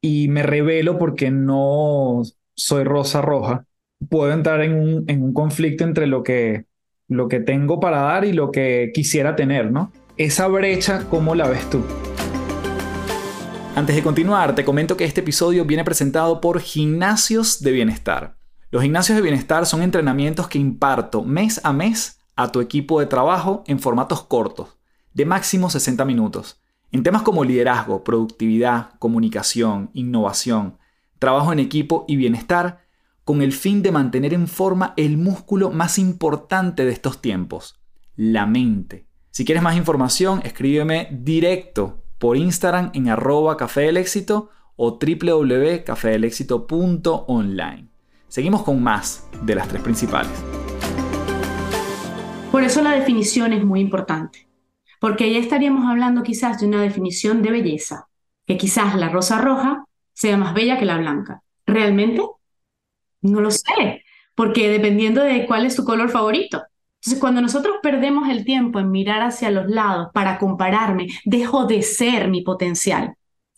[0.00, 2.22] y me revelo porque no
[2.54, 3.66] soy rosa roja,
[4.08, 6.64] puedo entrar en un, en un conflicto entre lo que,
[7.08, 9.92] lo que tengo para dar y lo que quisiera tener, ¿no?
[10.16, 11.84] Esa brecha, ¿cómo la ves tú?
[13.76, 18.36] Antes de continuar, te comento que este episodio viene presentado por Gimnasios de Bienestar.
[18.70, 23.06] Los gimnasios de bienestar son entrenamientos que imparto mes a mes a tu equipo de
[23.06, 24.78] trabajo en formatos cortos,
[25.12, 30.78] de máximo 60 minutos, en temas como liderazgo, productividad, comunicación, innovación,
[31.18, 32.84] trabajo en equipo y bienestar,
[33.24, 37.80] con el fin de mantener en forma el músculo más importante de estos tiempos,
[38.14, 39.08] la mente.
[39.32, 47.88] Si quieres más información, escríbeme directo por Instagram en arroba café del éxito o www.cafedelexito.online.
[48.28, 50.32] Seguimos con más de las tres principales.
[52.50, 54.48] Por eso la definición es muy importante,
[55.00, 58.08] porque ya estaríamos hablando quizás de una definición de belleza,
[58.46, 61.42] que quizás la rosa roja sea más bella que la blanca.
[61.66, 62.22] ¿Realmente?
[63.22, 66.62] No lo sé, porque dependiendo de cuál es tu color favorito.
[67.04, 71.82] Entonces, cuando nosotros perdemos el tiempo en mirar hacia los lados para compararme, dejo de
[71.82, 73.14] ser mi potencial.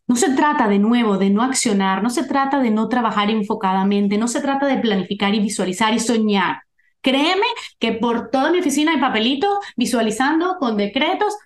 [0.09, 4.19] No se trata de nuevo de no accionar, no se trata de no trabajar enfocadamente,
[4.19, 6.63] no se trata de planificar y visualizar y soñar.
[7.01, 7.47] Créeme
[7.79, 11.37] que por toda mi oficina hay papelitos visualizando con decretos,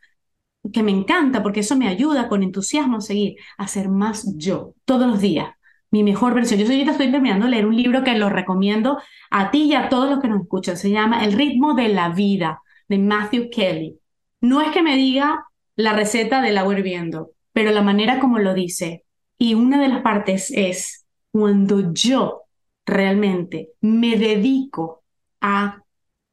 [0.73, 4.73] que me encanta porque eso me ayuda con entusiasmo a seguir, a ser más yo
[4.87, 5.51] todos los días
[5.91, 6.61] mi mejor versión.
[6.61, 8.99] Yo ahorita estoy terminando de leer un libro que lo recomiendo
[9.31, 10.77] a ti y a todos los que nos escuchan.
[10.77, 13.99] Se llama El ritmo de la vida de Matthew Kelly.
[14.41, 18.55] No es que me diga la receta del agua hirviendo, pero la manera como lo
[18.55, 19.05] dice.
[19.39, 22.43] Y una de las partes es cuando yo
[22.87, 25.03] realmente me dedico
[25.41, 25.83] a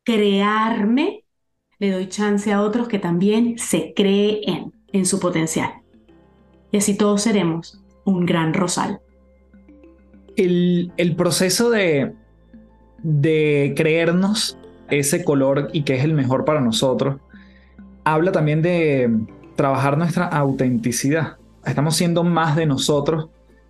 [0.03, 1.23] crearme,
[1.79, 5.81] le doy chance a otros que también se creen en su potencial.
[6.71, 9.01] Y así todos seremos un gran rosal.
[10.37, 12.13] El, proceso de,
[13.03, 14.57] de creernos
[14.89, 17.17] ese color y que es el mejor para nosotros,
[18.03, 19.09] habla también de
[19.55, 21.37] trabajar nuestra autenticidad.
[21.65, 23.29] Estamos siendo más de nosotros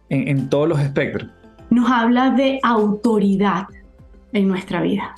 [0.09, 1.31] en, en todos los espectros.
[1.69, 3.67] Nos habla de autoridad
[4.33, 5.15] en nuestra vida,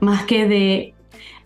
[0.00, 0.94] más que de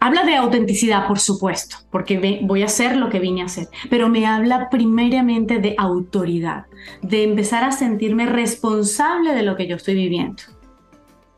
[0.07, 4.09] Habla de autenticidad, por supuesto, porque voy a hacer lo que vine a hacer, pero
[4.09, 6.67] me habla primeramente de autoridad,
[7.03, 10.45] de empezar a sentirme responsable de lo que yo estoy viviendo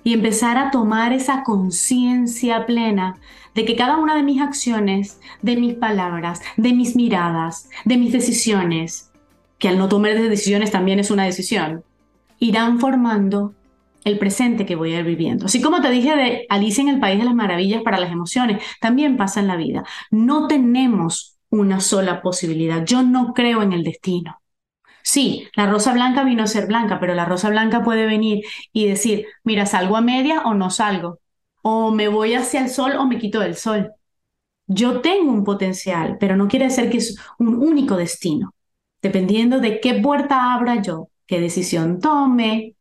[0.04, 3.16] y empezar a tomar esa conciencia plena
[3.54, 8.12] de que cada una de mis acciones, de mis palabras, de mis miradas, de mis
[8.12, 9.10] decisiones,
[9.56, 11.84] que al no tomar decisiones también es una decisión,
[12.38, 13.54] irán formando
[14.08, 15.46] el presente que voy a ir viviendo.
[15.46, 18.62] Así como te dije de Alicia en el País de las Maravillas para las emociones,
[18.80, 19.84] también pasa en la vida.
[20.10, 22.84] No tenemos una sola posibilidad.
[22.84, 24.40] Yo no creo en el destino.
[25.02, 28.86] Sí, la rosa blanca vino a ser blanca, pero la rosa blanca puede venir y
[28.88, 31.20] decir, mira, salgo a media o no salgo,
[31.62, 33.92] o me voy hacia el sol o me quito del sol.
[34.66, 38.54] Yo tengo un potencial, pero no quiere decir que es un único destino.
[39.00, 42.74] Dependiendo de qué puerta abra yo, qué decisión tome,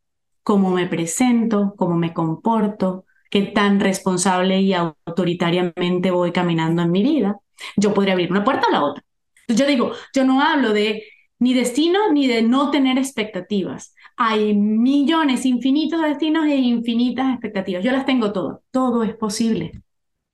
[0.47, 7.03] cómo me presento, cómo me comporto, qué tan responsable y autoritariamente voy caminando en mi
[7.03, 7.38] vida.
[7.75, 9.03] Yo podría abrir una puerta o la otra.
[9.49, 11.03] Yo digo, yo no hablo de
[11.38, 13.93] ni destino ni de no tener expectativas.
[14.15, 17.83] Hay millones, infinitos destinos e infinitas expectativas.
[17.83, 18.60] Yo las tengo todas.
[18.71, 19.73] Todo es posible.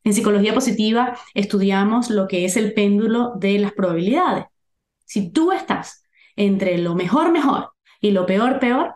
[0.04, 4.46] En psicología positiva estudiamos lo que es el péndulo de las probabilidades.
[5.06, 8.94] Si tú estás entre lo mejor, mejor y lo peor, peor,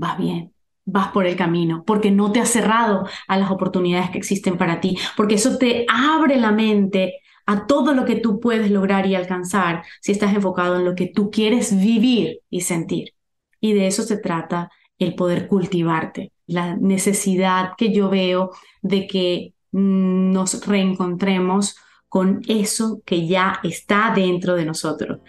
[0.00, 0.52] vas bien,
[0.84, 4.80] vas por el camino, porque no te has cerrado a las oportunidades que existen para
[4.80, 9.14] ti, porque eso te abre la mente a todo lo que tú puedes lograr y
[9.14, 13.14] alcanzar si estás enfocado en lo que tú quieres vivir y sentir.
[13.60, 18.50] Y de eso se trata el poder cultivarte, la necesidad que yo veo
[18.82, 21.76] de que mm, nos reencontremos
[22.08, 25.20] con eso que ya está dentro de nosotros.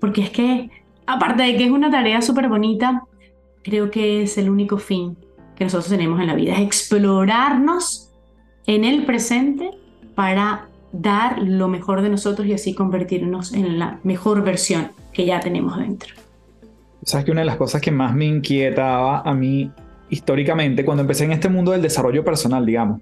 [0.00, 0.70] Porque es que,
[1.06, 3.04] aparte de que es una tarea súper bonita,
[3.64, 5.16] creo que es el único fin
[5.56, 8.10] que nosotros tenemos en la vida, es explorarnos
[8.66, 9.70] en el presente
[10.14, 15.40] para dar lo mejor de nosotros y así convertirnos en la mejor versión que ya
[15.40, 16.14] tenemos dentro.
[17.02, 19.70] Sabes que una de las cosas que más me inquietaba a mí
[20.08, 23.00] históricamente cuando empecé en este mundo del desarrollo personal, digamos,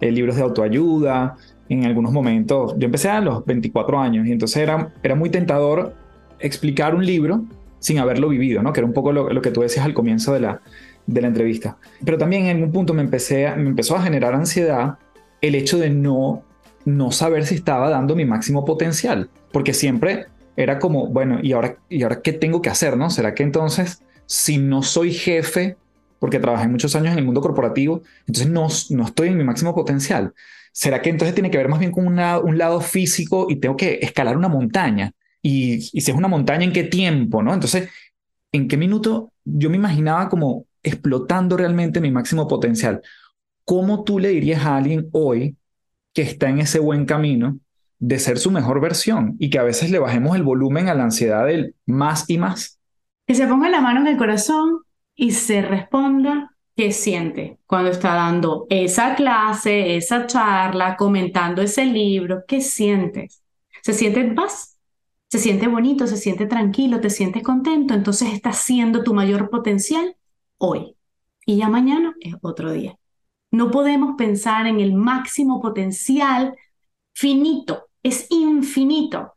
[0.00, 1.36] eh, libros de autoayuda,
[1.68, 5.94] en algunos momentos, yo empecé a los 24 años y entonces era, era muy tentador
[6.38, 7.44] explicar un libro
[7.82, 8.72] sin haberlo vivido, ¿no?
[8.72, 10.62] Que era un poco lo, que tú decías al comienzo de la,
[11.06, 11.76] de la entrevista.
[12.04, 14.98] Pero también en un punto me, empezó a generar ansiedad
[15.40, 16.44] el hecho de no,
[16.84, 21.76] no saber si estaba dando mi máximo potencial, porque siempre era como, bueno, ¿y ahora,
[21.88, 23.10] ¿y ahora qué tengo que hacer, no?
[23.10, 25.76] ¿Será que entonces, si no soy jefe,
[26.20, 29.74] porque trabajé muchos años en el mundo corporativo, entonces no, no estoy en mi máximo
[29.74, 30.32] potencial?
[30.70, 33.98] ¿Será que entonces tiene que ver más bien con un lado físico y tengo que
[34.02, 35.12] escalar una montaña?
[35.42, 37.42] Y, si es una montaña, ¿en qué tiempo?
[37.42, 37.52] ¿no?
[37.52, 37.90] Entonces,
[38.52, 43.02] ¿en qué minuto yo me imaginaba como explotando realmente mi máximo potencial?
[43.64, 45.56] ¿Cómo tú le dirías a alguien hoy
[46.14, 47.58] que está en ese buen camino
[47.98, 51.04] de ser su mejor versión y que a veces le bajemos el volumen a la
[51.04, 52.78] ansiedad del más y más?
[53.26, 54.80] Que se ponga la mano en el corazón
[55.14, 62.44] y se responda qué siente cuando está dando esa clase, esa charla, comentando ese libro,
[62.46, 63.42] qué sientes.
[63.82, 64.71] ¿Se siente en paz?
[65.32, 70.14] Se siente bonito, se siente tranquilo, te sientes contento, entonces estás siendo tu mayor potencial
[70.58, 70.94] hoy.
[71.46, 72.98] Y ya mañana es otro día.
[73.50, 76.54] No podemos pensar en el máximo potencial
[77.14, 79.32] finito, es infinito.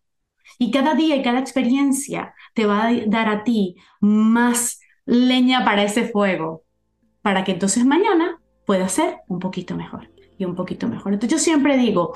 [0.59, 5.83] Y cada día y cada experiencia te va a dar a ti más leña para
[5.83, 6.65] ese fuego,
[7.21, 11.13] para que entonces mañana pueda ser un poquito mejor y un poquito mejor.
[11.13, 12.15] Entonces yo siempre digo,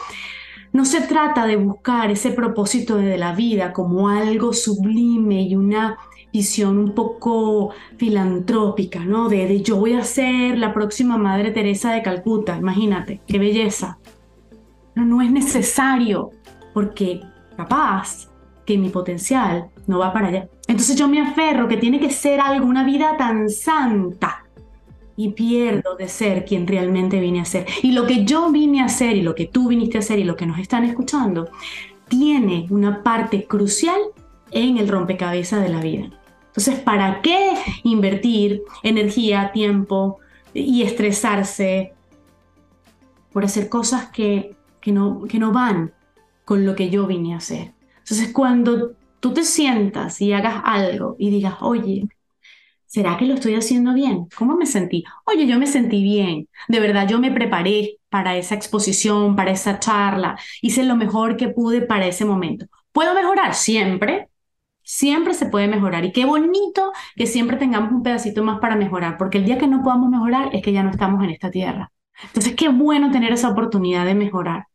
[0.71, 5.97] no se trata de buscar ese propósito de la vida como algo sublime y una
[6.31, 9.29] visión un poco filantrópica, ¿no?
[9.29, 13.97] De, yo voy a ser la próxima Madre Teresa de Calcuta, imagínate, qué belleza.
[14.95, 16.31] No, no es necesario,
[16.73, 17.21] porque
[17.57, 18.29] capaz
[18.65, 20.49] que mi potencial no va para allá.
[20.67, 24.45] Entonces yo me aferro que tiene que ser algo, una vida tan santa,
[25.19, 27.65] y pierdo de ser quien realmente vine a ser.
[27.83, 30.23] Y lo que yo vine a ser y lo que tú viniste a ser y
[30.23, 31.49] lo que nos están escuchando
[32.07, 33.99] tiene una parte crucial
[34.51, 36.09] en el rompecabezas de la vida.
[36.47, 37.53] Entonces, ¿para qué
[37.83, 40.19] invertir energía, tiempo
[40.53, 41.91] y estresarse
[43.33, 45.91] por hacer cosas que, que, no, que no van
[46.45, 47.73] con lo que yo vine a hacer.
[47.97, 52.07] Entonces, cuando tú te sientas y hagas algo y digas, oye,
[52.89, 54.27] ¿será que lo estoy haciendo bien?
[54.35, 55.03] ¿Cómo me sentí?
[55.25, 56.49] Oye, yo me sentí bien.
[56.67, 60.37] De verdad, yo me preparé para esa exposición, para esa charla.
[60.61, 62.65] Hice lo mejor que pude para ese momento.
[62.91, 63.53] ¿Puedo mejorar?
[63.53, 64.27] Siempre.
[64.83, 66.03] Siempre se puede mejorar.
[66.03, 69.67] Y qué bonito que siempre tengamos un pedacito más para mejorar, porque el día que
[69.67, 71.91] no podamos mejorar es que ya no estamos en esta tierra.
[72.23, 74.65] Entonces, qué bueno tener esa oportunidad de mejorar.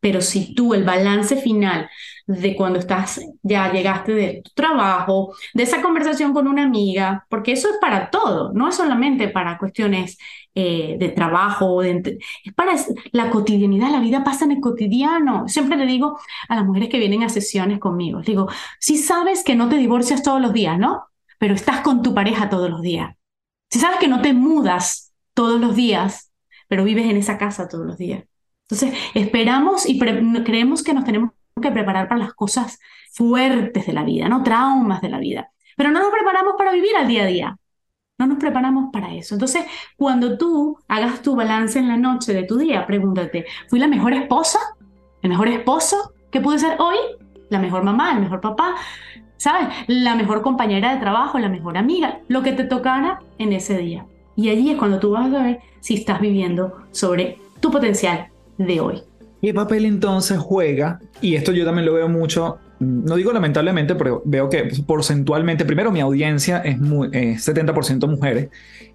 [0.00, 1.90] Pero si tú el balance final
[2.28, 7.52] de cuando estás, ya llegaste de tu trabajo, de esa conversación con una amiga, porque
[7.52, 10.18] eso es para todo, no es solamente para cuestiones
[10.54, 12.02] eh, de trabajo, es
[12.54, 12.74] para
[13.12, 15.48] la cotidianidad, la vida pasa en el cotidiano.
[15.48, 16.18] Siempre le digo
[16.50, 20.22] a las mujeres que vienen a sesiones conmigo, digo, si sabes que no te divorcias
[20.22, 21.04] todos los días, ¿no?
[21.38, 23.16] Pero estás con tu pareja todos los días.
[23.70, 26.30] Si sabes que no te mudas todos los días,
[26.68, 28.24] pero vives en esa casa todos los días.
[28.68, 32.78] Entonces, esperamos y creemos que nos tenemos que preparar para las cosas
[33.12, 35.50] fuertes de la vida, no traumas de la vida.
[35.76, 37.56] Pero no nos preparamos para vivir al día a día.
[38.18, 39.36] No nos preparamos para eso.
[39.36, 39.64] Entonces,
[39.96, 44.12] cuando tú hagas tu balance en la noche de tu día, pregúntate, ¿fui la mejor
[44.12, 44.58] esposa?
[45.22, 46.96] ¿El mejor esposo que pude ser hoy?
[47.48, 48.12] ¿La mejor mamá?
[48.12, 48.74] ¿El mejor papá?
[49.36, 49.68] ¿Sabes?
[49.86, 54.04] La mejor compañera de trabajo, la mejor amiga, lo que te tocara en ese día.
[54.34, 58.80] Y allí es cuando tú vas a ver si estás viviendo sobre tu potencial de
[58.80, 59.02] hoy.
[59.40, 61.00] ¿Qué papel entonces juega?
[61.20, 65.92] Y esto yo también lo veo mucho, no digo lamentablemente, pero veo que porcentualmente, primero
[65.92, 68.48] mi audiencia es, muy, 70% mujeres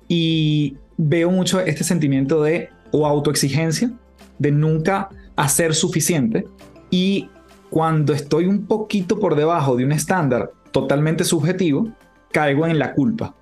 [0.08, 3.91] y veo mucho este sentimiento de o autoexigencia,
[4.38, 6.45] de nunca hacer suficiente
[6.89, 7.29] y
[7.69, 11.89] cuando estoy un poquito por debajo de un estándar totalmente subjetivo,
[12.32, 13.34] caigo en la culpa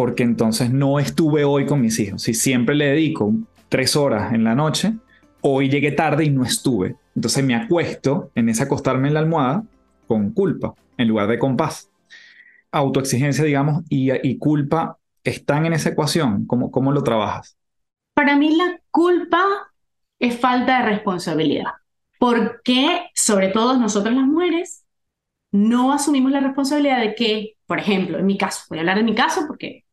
[0.00, 2.22] porque entonces no estuve hoy con mis hijos.
[2.22, 3.34] Si siempre le dedico
[3.68, 4.94] tres horas en la noche,
[5.42, 6.96] hoy llegué tarde y no estuve.
[7.14, 9.64] Entonces me acuesto en ese acostarme en la almohada
[10.06, 11.90] con culpa en lugar de con paz.
[12.72, 16.46] Autoexigencia, digamos, y, culpa están en esa ecuación.
[16.46, 17.56] ¿Cómo, ¿Cómo lo trabajas?
[18.14, 19.44] Para mí la culpa
[20.18, 21.72] es falta de responsabilidad.
[22.18, 24.84] Porque, sobre todo nosotros las mujeres,
[25.52, 29.04] no asumimos la responsabilidad de que, por ejemplo, en mi caso, voy a hablar de
[29.04, 29.84] mi caso porque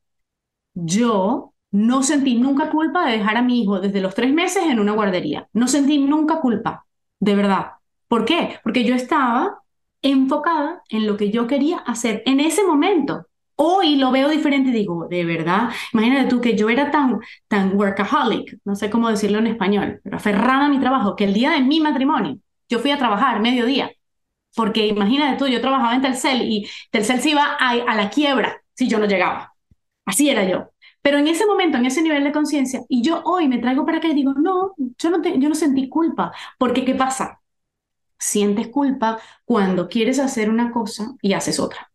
[0.73, 4.79] yo no sentí nunca culpa de dejar a mi hijo desde los tres meses en
[4.79, 5.47] una guardería.
[5.53, 6.87] No sentí nunca culpa,
[7.19, 7.73] de verdad.
[8.07, 8.59] ¿Por qué?
[8.63, 9.61] Porque yo estaba
[10.01, 13.27] enfocada en lo que yo quería hacer en ese momento.
[13.55, 17.75] Hoy lo veo diferente y digo, de verdad, imagínate tú que yo era tan, tan
[17.77, 21.51] workaholic, no sé cómo decirlo en español, pero aferrada a mi trabajo, que el día
[21.51, 23.91] de mi matrimonio yo fui a trabajar mediodía.
[24.55, 28.61] Porque imagínate tú, yo trabajaba en Telcel y Telcel se iba a, a la quiebra
[28.73, 29.53] si yo no llegaba.
[30.05, 30.71] Así era yo.
[31.07, 33.99] Pero en ese momento, en ese nivel de conciencia, y yo hoy me traigo para
[33.99, 36.33] acá y digo, no, yo no, yo no sentí culpa.
[36.59, 37.39] Porque ¿qué pasa?
[38.19, 41.86] Sientes culpa cuando quieres hacer una cosa y haces otra.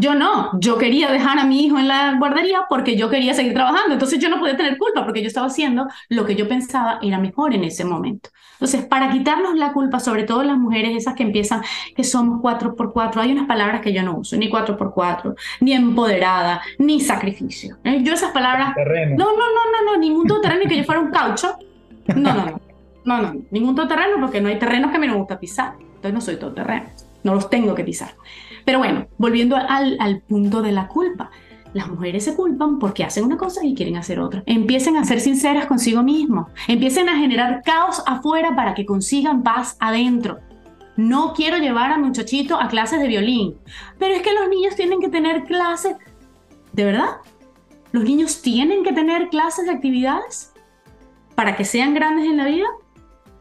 [0.00, 3.52] Yo no, yo quería dejar a mi hijo en la guardería porque yo quería seguir
[3.52, 7.00] trabajando, entonces yo no podía tener culpa porque yo estaba haciendo lo que yo pensaba
[7.02, 8.30] era mejor en ese momento.
[8.52, 11.62] Entonces, para quitarnos la culpa, sobre todo las mujeres, esas que empiezan,
[11.96, 14.94] que somos cuatro por cuatro, hay unas palabras que yo no uso, ni cuatro por
[14.94, 17.78] cuatro, ni empoderada, ni sacrificio.
[17.82, 17.98] ¿eh?
[18.04, 18.74] Yo esas palabras...
[18.76, 21.56] No, no, no, no, no, ningún todoterreno ni que yo fuera un caucho.
[22.14, 22.60] No, no, no,
[23.04, 26.14] no, no, ningún todoterreno porque no hay terrenos que a mí me gusta pisar, entonces
[26.14, 26.88] no soy todoterreno,
[27.24, 28.10] no los tengo que pisar.
[28.68, 31.30] Pero bueno, volviendo al, punto de la culpa.
[31.72, 34.42] Las mujeres se culpan porque hacen una cosa y quieren hacer otra.
[34.44, 36.50] Empiecen a ser sinceras consigo mismos.
[36.66, 40.40] Empiecen a generar caos afuera para que consigan paz adentro.
[40.98, 43.56] No quiero llevar a muchachito a clases de violín.
[43.98, 45.96] Pero es que los niños tienen que tener clases.
[46.74, 47.22] ¿De verdad?
[47.92, 50.52] ¿Los niños tienen que tener clases de actividades
[51.34, 52.66] para que sean grandes en la vida?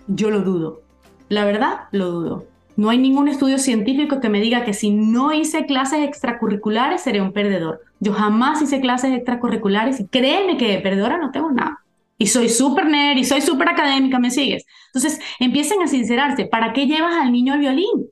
[0.07, 0.83] Yo lo dudo.
[1.27, 2.56] La verdad, lo dudo.
[2.77, 7.21] No hay ningún estudio científico que me diga que si no hice clases extracurriculares seré
[7.21, 7.81] un perdedor.
[7.99, 11.79] Yo jamás hice clases extracurriculares y créeme que de perdedora no tengo nada.
[12.19, 14.63] Y soy súper nerd y soy súper académica, ¿me sigues?
[14.93, 16.45] Entonces empiecen a sincerarse.
[16.45, 18.11] ¿Para qué llevas al niño al violín?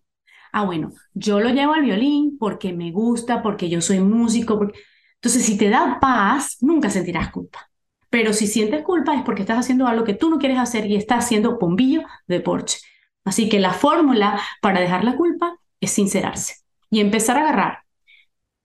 [0.51, 4.67] Ah, bueno, yo lo llevo al violín porque me gusta, porque yo soy músico.
[5.15, 7.69] Entonces, si te da paz, nunca sentirás culpa.
[8.09, 10.95] Pero si sientes culpa es porque estás haciendo algo que tú no quieres hacer y
[10.95, 12.79] estás haciendo bombillo de Porsche.
[13.25, 16.57] Así que la fórmula para dejar la culpa es sincerarse
[16.89, 17.79] y empezar a agarrar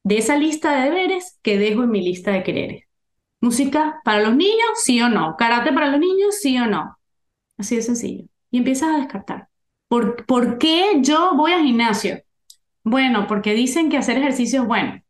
[0.05, 2.85] de esa lista de deberes que dejo en mi lista de quereres.
[3.41, 5.37] Música para los niños, sí o no.
[5.37, 6.99] Karate para los niños, sí o no.
[7.59, 8.27] Así de sencillo.
[8.51, 9.49] Y empiezas a descartar.
[9.89, 12.23] ¿Por, ¿Por qué yo voy al gimnasio?
[12.85, 15.03] Bueno, porque dicen que hacer ejercicio es bueno.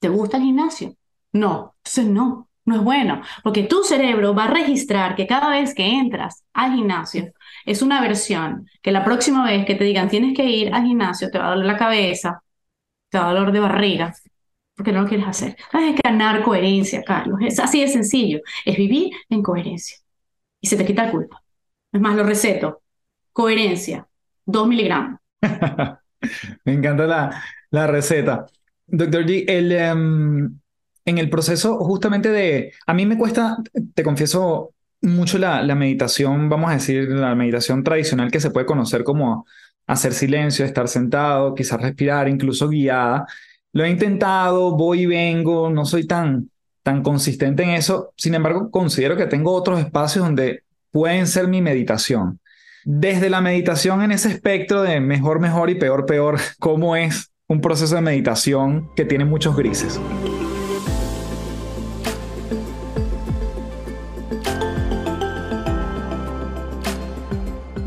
[0.00, 0.94] ¿Te gusta el gimnasio?
[1.32, 1.74] No.
[1.78, 2.48] Entonces no.
[2.64, 6.74] No es bueno, porque tu cerebro va a registrar que cada vez que entras al
[6.74, 7.32] gimnasio
[7.70, 11.30] es una versión que la próxima vez que te digan tienes que ir al gimnasio
[11.30, 12.42] te va a doler la cabeza,
[13.10, 14.14] te va a dolor de barriga,
[14.74, 15.56] porque no lo quieres hacer.
[15.72, 17.40] Es ganar coherencia, Carlos.
[17.44, 18.40] Es así de sencillo.
[18.64, 19.98] Es vivir en coherencia.
[20.60, 21.42] Y se te quita la culpa.
[21.92, 22.82] Es más, lo receto.
[23.32, 24.06] Coherencia.
[24.46, 25.20] Dos miligramos.
[26.64, 28.46] Me encanta la, la receta.
[28.86, 30.58] Doctor G, el, em,
[31.04, 33.56] en el proceso justamente de, a mí me cuesta,
[33.94, 39.04] te confieso, mucho la, meditación, vamos a decir, la meditación tradicional que se puede conocer
[39.04, 39.46] como
[39.86, 43.26] hacer silencio, estar sentado, quizás respirar, incluso guiada.
[43.72, 46.50] Lo he intentado, voy y vengo, no soy tan,
[46.82, 48.12] tan consistente en eso.
[48.16, 52.40] Sin embargo, considero que tengo otros espacios donde pueden ser mi meditación.
[52.84, 57.60] Desde la meditación en ese espectro de mejor, mejor y peor, peor, ¿cómo es un
[57.60, 60.00] proceso de meditación que tiene muchos grises?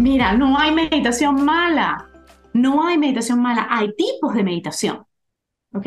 [0.02, 2.10] Mira, no hay meditación mala.
[2.54, 3.68] No hay meditación mala.
[3.70, 5.06] Hay tipos de meditación.
[5.74, 5.86] ¿Ok?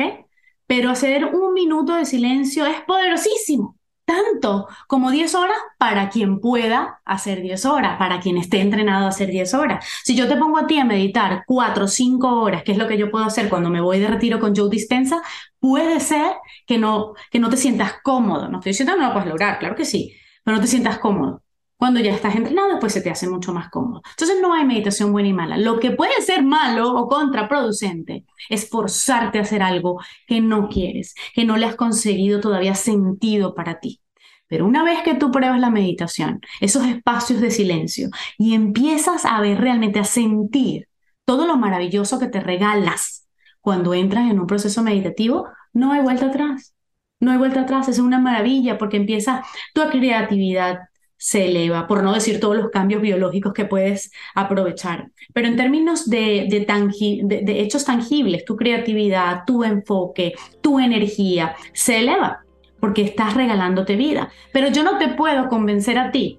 [0.65, 3.77] Pero hacer un minuto de silencio es poderosísimo.
[4.05, 9.09] Tanto como 10 horas para quien pueda hacer 10 horas, para quien esté entrenado a
[9.09, 9.85] hacer 10 horas.
[10.05, 12.87] Si yo te pongo a ti a meditar 4 o 5 horas, que es lo
[12.87, 15.21] que yo puedo hacer cuando me voy de retiro con Joe Dispensa,
[15.59, 16.35] puede ser
[16.65, 18.47] que no, que no te sientas cómodo.
[18.47, 20.99] No estoy diciendo que no lo puedes lograr, claro que sí, pero no te sientas
[20.99, 21.44] cómodo.
[21.77, 24.01] Cuando ya estás entrenado, pues se te hace mucho más cómodo.
[24.11, 25.57] Entonces no hay meditación buena y mala.
[25.57, 31.15] Lo que puede ser malo o contraproducente es forzarte a hacer algo que no quieres,
[31.33, 34.01] que no le has conseguido todavía sentido para ti.
[34.47, 39.41] Pero una vez que tú pruebas la meditación, esos espacios de silencio, y empiezas a
[39.41, 40.87] ver realmente, a sentir
[41.25, 43.27] todo lo maravilloso que te regalas
[43.59, 46.75] cuando entras en un proceso meditativo, no hay vuelta atrás.
[47.19, 50.79] No hay vuelta atrás, es una maravilla porque empieza tu creatividad,
[51.17, 55.11] se eleva, por no decir todos los cambios biológicos que puedes aprovechar.
[55.33, 62.41] Pero en términos de, de, hechos tangibles, tu creatividad, tu enfoque, tu energía, se eleva
[62.79, 64.29] porque estás regalándote vida.
[64.51, 66.37] Pero yo no te puedo convencer a ti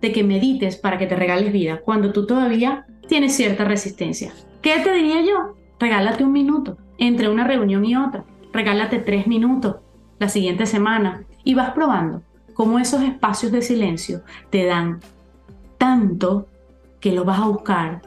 [0.00, 4.32] de que medites para que te regales vida cuando tú todavía tienes cierta resistencia.
[4.62, 5.56] ¿Qué te diría yo?
[5.78, 8.24] Regálate un minuto entre una reunión y otra.
[8.52, 9.76] Regálate tres minutos
[10.18, 12.22] la siguiente semana y vas probando
[12.60, 15.00] cómo esos espacios de silencio te dan
[15.78, 16.46] tanto
[17.00, 18.02] que lo vas a buscar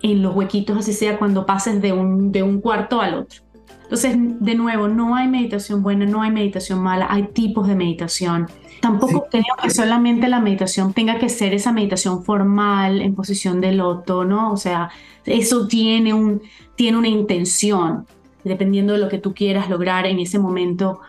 [0.00, 3.42] en los huequitos, así sea cuando pases de un, de un cuarto al otro.
[3.82, 8.46] Entonces, de nuevo, no hay meditación buena, no hay meditación mala, hay tipos de meditación.
[8.80, 13.72] Tampoco creo que solamente la meditación tenga que ser esa meditación formal en posición de
[13.72, 14.52] loto, ¿no?
[14.52, 14.88] O sea,
[15.24, 16.42] eso tiene, un,
[16.76, 18.06] tiene una intención,
[18.44, 21.00] dependiendo de lo que tú quieras lograr en ese momento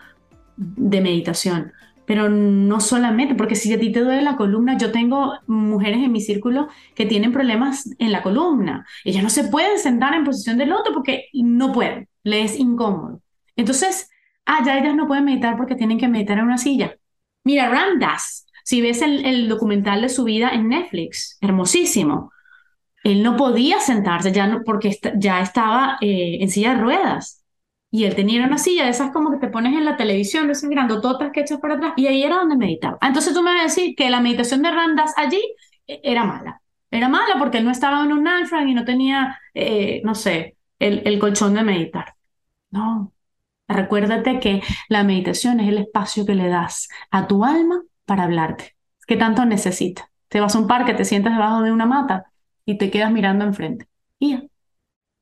[0.56, 1.70] de meditación
[2.08, 6.10] pero no solamente, porque si a ti te duele la columna, yo tengo mujeres en
[6.10, 8.86] mi círculo que tienen problemas en la columna.
[9.04, 13.20] Ellas no se pueden sentar en posición de loto porque no pueden, les es incómodo.
[13.56, 14.08] Entonces,
[14.46, 16.96] ah, ya ellas no pueden meditar porque tienen que meditar en una silla.
[17.44, 22.32] Mira, Ramdas, si ves el, documental de su vida en Netflix, hermosísimo.
[23.04, 27.44] Él no podía sentarse ya no, porque ya estaba eh, en silla de ruedas
[27.90, 30.52] y él tenía una silla de esas como que te pones en la televisión, de
[30.52, 32.98] esas grandototas que echas para atrás, y ahí era donde meditaba.
[33.00, 35.42] Entonces tú me vas a decir que la meditación de Randas allí
[35.86, 36.60] eh, era mala.
[36.90, 40.56] Era mala porque él no estaba en un alfran y no tenía, eh, no sé,
[40.78, 42.14] el, el colchón de meditar.
[42.70, 43.12] No.
[43.68, 48.76] Recuérdate que la meditación es el espacio que le das a tu alma para hablarte.
[49.06, 50.10] ¿Qué tanto necesita?
[50.28, 52.26] Te vas a un parque, te sientas debajo de una mata
[52.64, 53.86] y te quedas mirando enfrente.
[54.18, 54.48] Y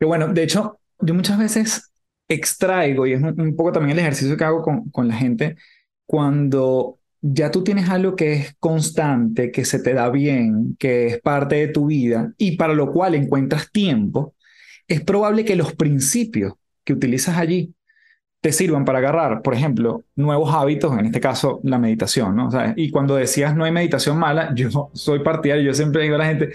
[0.01, 1.93] bueno, de hecho, yo muchas veces
[2.29, 5.57] extraigo, y es un, poco también el ejercicio que hago con, con la gente,
[6.07, 11.21] cuando ya tú tienes algo que es constante, que se te da bien, que es
[11.21, 14.35] parte de tu vida y para lo cual encuentras tiempo,
[14.87, 16.55] es probable que los principios
[16.85, 17.75] que utilizas allí
[18.41, 22.49] te sirvan para agarrar, por ejemplo, nuevos hábitos, en este caso la meditación, ¿no?
[22.77, 26.27] y cuando decías no hay meditación mala, yo soy partidario, yo siempre digo a la
[26.27, 26.51] gente,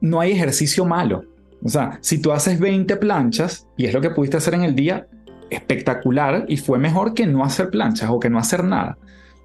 [0.00, 1.24] no hay ejercicio malo.
[1.62, 4.74] O sea, si tú haces 20 planchas y es lo que pudiste hacer en el
[4.74, 5.06] día,
[5.50, 8.98] espectacular y fue mejor que no hacer planchas o que no hacer nada.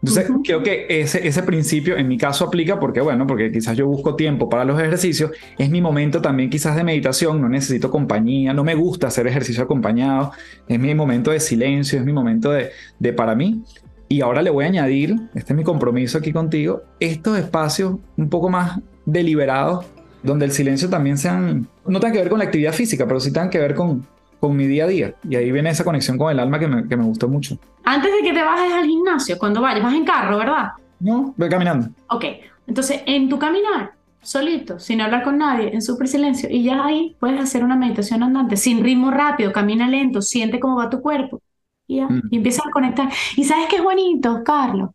[0.03, 3.87] Entonces, creo que ese, ese principio en mi caso aplica porque, bueno, porque quizás yo
[3.87, 8.53] busco tiempo para los ejercicios, es mi momento también quizás de meditación, no necesito compañía,
[8.53, 10.33] no me gusta hacer ejercicio acompañado,
[10.67, 13.63] es mi momento de silencio, es mi momento de, de para mí.
[14.09, 18.29] Y ahora le voy a añadir, este es mi compromiso aquí contigo, estos espacios un
[18.29, 19.85] poco más deliberados
[20.23, 23.31] donde el silencio también sean, no tenga que ver con la actividad física, pero sí
[23.31, 24.05] tenga que ver con,
[24.39, 25.15] con mi día a día.
[25.29, 27.57] Y ahí viene esa conexión con el alma que me, que me gustó mucho.
[27.83, 30.69] Antes de que te bajes al gimnasio, cuando vayas, vas en carro, ¿verdad?
[30.99, 31.89] No, voy caminando.
[32.09, 32.25] Ok,
[32.65, 37.15] entonces en tu caminar, solito, sin hablar con nadie, en súper silencio, y ya ahí
[37.19, 41.41] puedes hacer una meditación andante, sin ritmo rápido, camina lento, siente cómo va tu cuerpo,
[41.87, 42.21] y ya, Mm.
[42.31, 43.09] y empieza a conectar.
[43.35, 44.91] Y sabes qué es bonito, Carlos,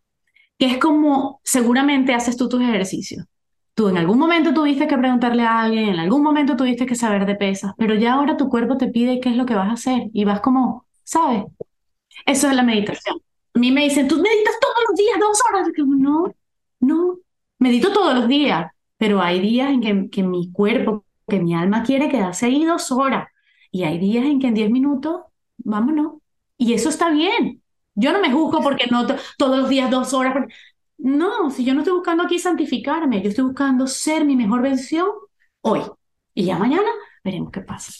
[0.59, 3.26] que es como seguramente haces tú tus ejercicios.
[3.79, 7.26] Tú en algún momento tuviste que preguntarle a alguien, en algún momento tuviste que saber
[7.26, 9.74] de pesas, pero ya ahora tu cuerpo te pide qué es lo que vas a
[9.74, 11.45] hacer y vas como, ¿sabes?
[12.26, 13.18] Eso es la meditación.
[13.55, 15.68] A mí me dicen, tú meditas todos los días dos horas.
[15.87, 16.35] No,
[16.81, 17.18] no,
[17.59, 21.83] medito todos los días, pero hay días en que, que mi cuerpo, que mi alma
[21.85, 23.29] quiere quedarse ahí dos horas.
[23.72, 25.22] Y hay días en que en diez minutos,
[25.59, 26.14] vámonos.
[26.57, 27.62] Y eso está bien.
[27.95, 30.35] Yo no me juzgo porque no to- todos los días dos horas.
[30.99, 35.09] No, si yo no estoy buscando aquí santificarme, yo estoy buscando ser mi mejor versión
[35.61, 35.81] hoy.
[36.35, 36.89] Y ya mañana
[37.25, 37.93] veremos qué pasa.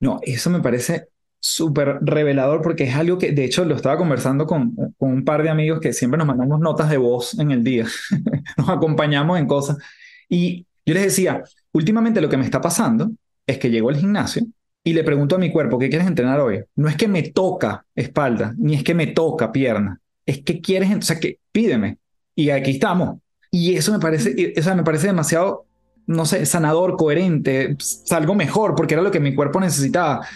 [0.00, 1.08] No, eso me parece
[1.38, 5.42] súper revelador porque es algo que, de hecho, lo estaba conversando con, con un par
[5.42, 7.86] de amigos que siempre nos mandamos notas de voz en el día,
[8.56, 9.76] nos acompañamos en cosas.
[10.28, 13.10] Y yo les decía, últimamente lo que me está pasando
[13.46, 14.44] es que llego al gimnasio
[14.82, 16.62] y le pregunto a mi cuerpo, ¿qué quieres entrenar hoy?
[16.76, 20.94] No es que me toca espalda, ni es que me toca pierna, es que quieres,
[20.94, 21.98] o sea, que pídeme.
[22.34, 23.18] Y aquí estamos.
[23.50, 25.66] Y eso me parece, o sea, me parece demasiado,
[26.06, 30.26] no sé, sanador, coherente, salgo mejor porque era lo que mi cuerpo necesitaba.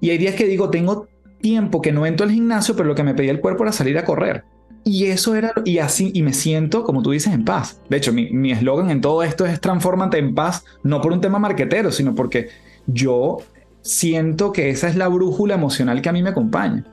[0.00, 1.08] Y hay días que digo, tengo
[1.40, 3.96] tiempo que no entro al gimnasio, pero lo que me pedía el cuerpo era salir
[3.98, 4.44] a correr.
[4.84, 7.80] Y eso era, y así, y me siento, como tú dices, en paz.
[7.88, 11.20] De hecho, mi mi eslogan en todo esto es transfórmate en paz, no por un
[11.20, 12.48] tema marquetero, sino porque
[12.86, 13.38] yo
[13.82, 16.84] siento que esa es la brújula emocional que a mí me acompaña.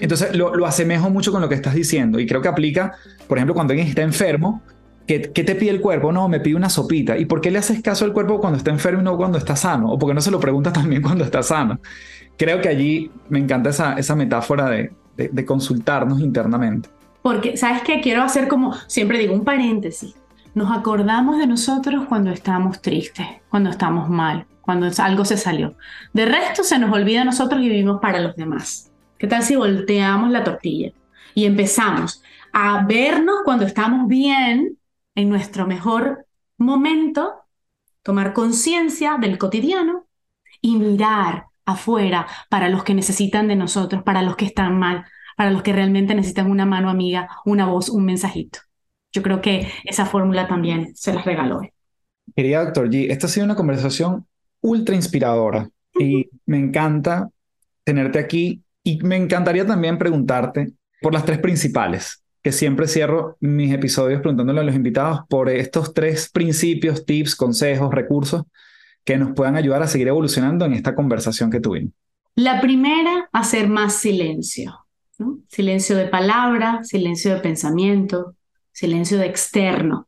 [0.00, 2.96] Entonces lo, lo asemejo mucho con lo que estás diciendo y creo que aplica,
[3.28, 4.62] por ejemplo, cuando alguien está enfermo,
[5.06, 6.12] ¿qué, te pide el cuerpo?
[6.12, 7.16] No, me pide una sopita.
[7.16, 9.54] ¿Y por qué le haces caso al cuerpo cuando está enfermo y no cuando está
[9.54, 9.90] sano?
[9.90, 11.78] ¿O por qué no se lo preguntas también cuando está sano?
[12.36, 16.88] Creo que allí me encanta esa, metáfora de, de, de consultarnos internamente.
[17.22, 18.00] Porque, ¿sabes qué?
[18.00, 20.14] Quiero hacer como, siempre digo, un paréntesis.
[20.54, 25.74] Nos acordamos de nosotros cuando estamos tristes, cuando estamos mal, cuando algo se salió.
[26.12, 28.90] De resto se nos olvida a nosotros y vivimos para los demás.
[29.18, 30.92] ¿Qué tal si volteamos la tortilla
[31.34, 32.22] y empezamos
[32.52, 34.78] a vernos cuando estamos bien,
[35.14, 36.26] en nuestro mejor
[36.58, 37.34] momento,
[38.02, 40.06] tomar conciencia del cotidiano
[40.60, 45.04] y mirar afuera para los que necesitan de nosotros, para los que están mal,
[45.36, 48.60] para los que realmente necesitan una mano amiga, una voz, un mensajito.
[49.12, 51.60] Yo creo que esa fórmula también se las regaló.
[52.34, 54.26] Querida doctor G, esta ha sido una conversación
[54.60, 55.68] ultra inspiradora
[55.98, 57.28] y me encanta
[57.84, 63.72] tenerte aquí y me encantaría también preguntarte por las tres principales, que siempre cierro mis
[63.72, 68.42] episodios preguntándole a los invitados por estos tres principios, tips, consejos, recursos
[69.04, 71.92] que nos puedan ayudar a seguir evolucionando en esta conversación que tuvimos.
[72.34, 74.86] La primera, hacer más silencio.
[75.48, 78.36] Silencio de palabra, silencio de pensamiento,
[78.70, 80.06] silencio de externo.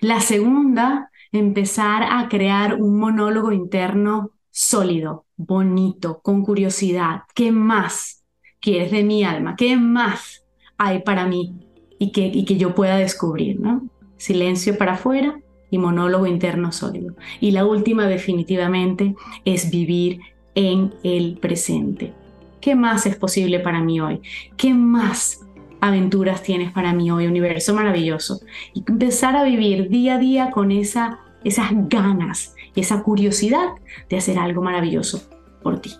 [0.00, 7.22] La segunda, empezar a crear un monólogo interno sólido, bonito, con curiosidad.
[7.34, 8.22] ¿Qué más
[8.60, 9.56] quieres de mi alma?
[9.56, 10.44] ¿Qué más
[10.80, 11.52] hay para mí
[11.98, 13.60] y que, yo pueda descubrir?
[13.60, 13.86] ¿no?
[14.16, 15.38] Silencio para afuera
[15.70, 17.14] y monólogo interno sólido.
[17.38, 19.14] Y la última definitivamente
[19.44, 20.20] es vivir
[20.54, 22.14] en el presente.
[22.62, 24.22] ¿Qué más es posible para mí hoy?
[24.56, 25.40] ¿Qué más
[25.82, 28.40] aventuras tienes para mí hoy, universo maravilloso?
[28.72, 33.68] Y empezar a vivir día a día con esa, esas ganas y esa curiosidad
[34.08, 35.22] de hacer algo maravilloso
[35.62, 35.92] por ti.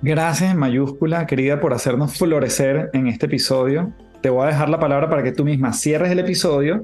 [0.00, 3.92] Gracias mayúscula, querida, por hacernos florecer en este episodio.
[4.20, 6.82] Te voy a dejar la palabra para que tú misma cierres el episodio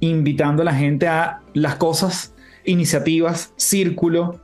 [0.00, 2.34] invitando a la gente a las cosas,
[2.64, 4.40] iniciativas, círculo,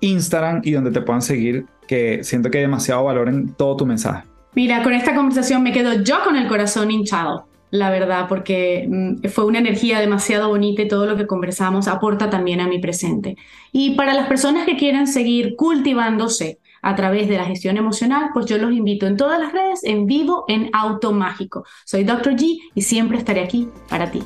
[0.00, 4.24] Instagram y donde te puedan seguir, que siento que demasiado valor en todo tu mensaje.
[4.54, 9.28] Mira, con esta conversación me quedo yo con el corazón hinchado, la verdad, porque mm,
[9.28, 13.36] fue una energía demasiado bonita y todo lo que conversamos aporta también a mi presente.
[13.72, 18.46] Y para las personas que quieran seguir cultivándose a través de la gestión emocional, pues
[18.46, 21.64] yo los invito en todas las redes, en vivo, en Auto Mágico.
[21.84, 22.36] Soy Dr.
[22.36, 24.22] G y siempre estaré aquí para ti.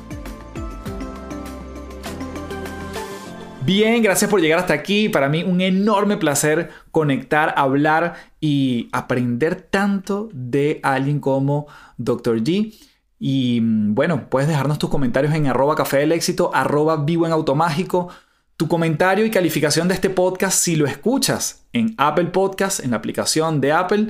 [3.65, 5.09] Bien, gracias por llegar hasta aquí.
[5.09, 11.65] Para mí un enorme placer conectar, hablar y aprender tanto de alguien como
[11.97, 12.43] Dr.
[12.43, 12.75] G.
[13.17, 18.09] Y bueno, puedes dejarnos tus comentarios en arroba café del éxito, arroba vivo en automágico.
[18.55, 22.97] Tu comentario y calificación de este podcast, si lo escuchas en Apple Podcast, en la
[22.97, 24.07] aplicación de Apple,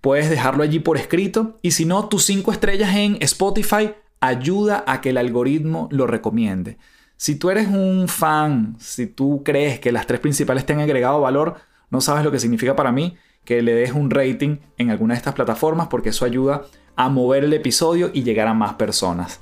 [0.00, 1.58] puedes dejarlo allí por escrito.
[1.62, 6.78] Y si no, tus cinco estrellas en Spotify ayuda a que el algoritmo lo recomiende.
[7.16, 11.20] Si tú eres un fan, si tú crees que las tres principales te han agregado
[11.20, 11.56] valor,
[11.90, 15.18] no sabes lo que significa para mí que le des un rating en alguna de
[15.18, 16.62] estas plataformas porque eso ayuda
[16.96, 19.40] a mover el episodio y llegar a más personas.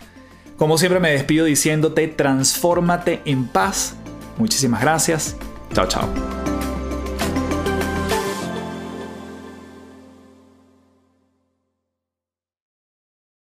[0.57, 3.97] Como siempre me despido diciéndote, transfórmate en paz.
[4.39, 5.37] Muchísimas gracias.
[5.73, 6.72] Chao, chao.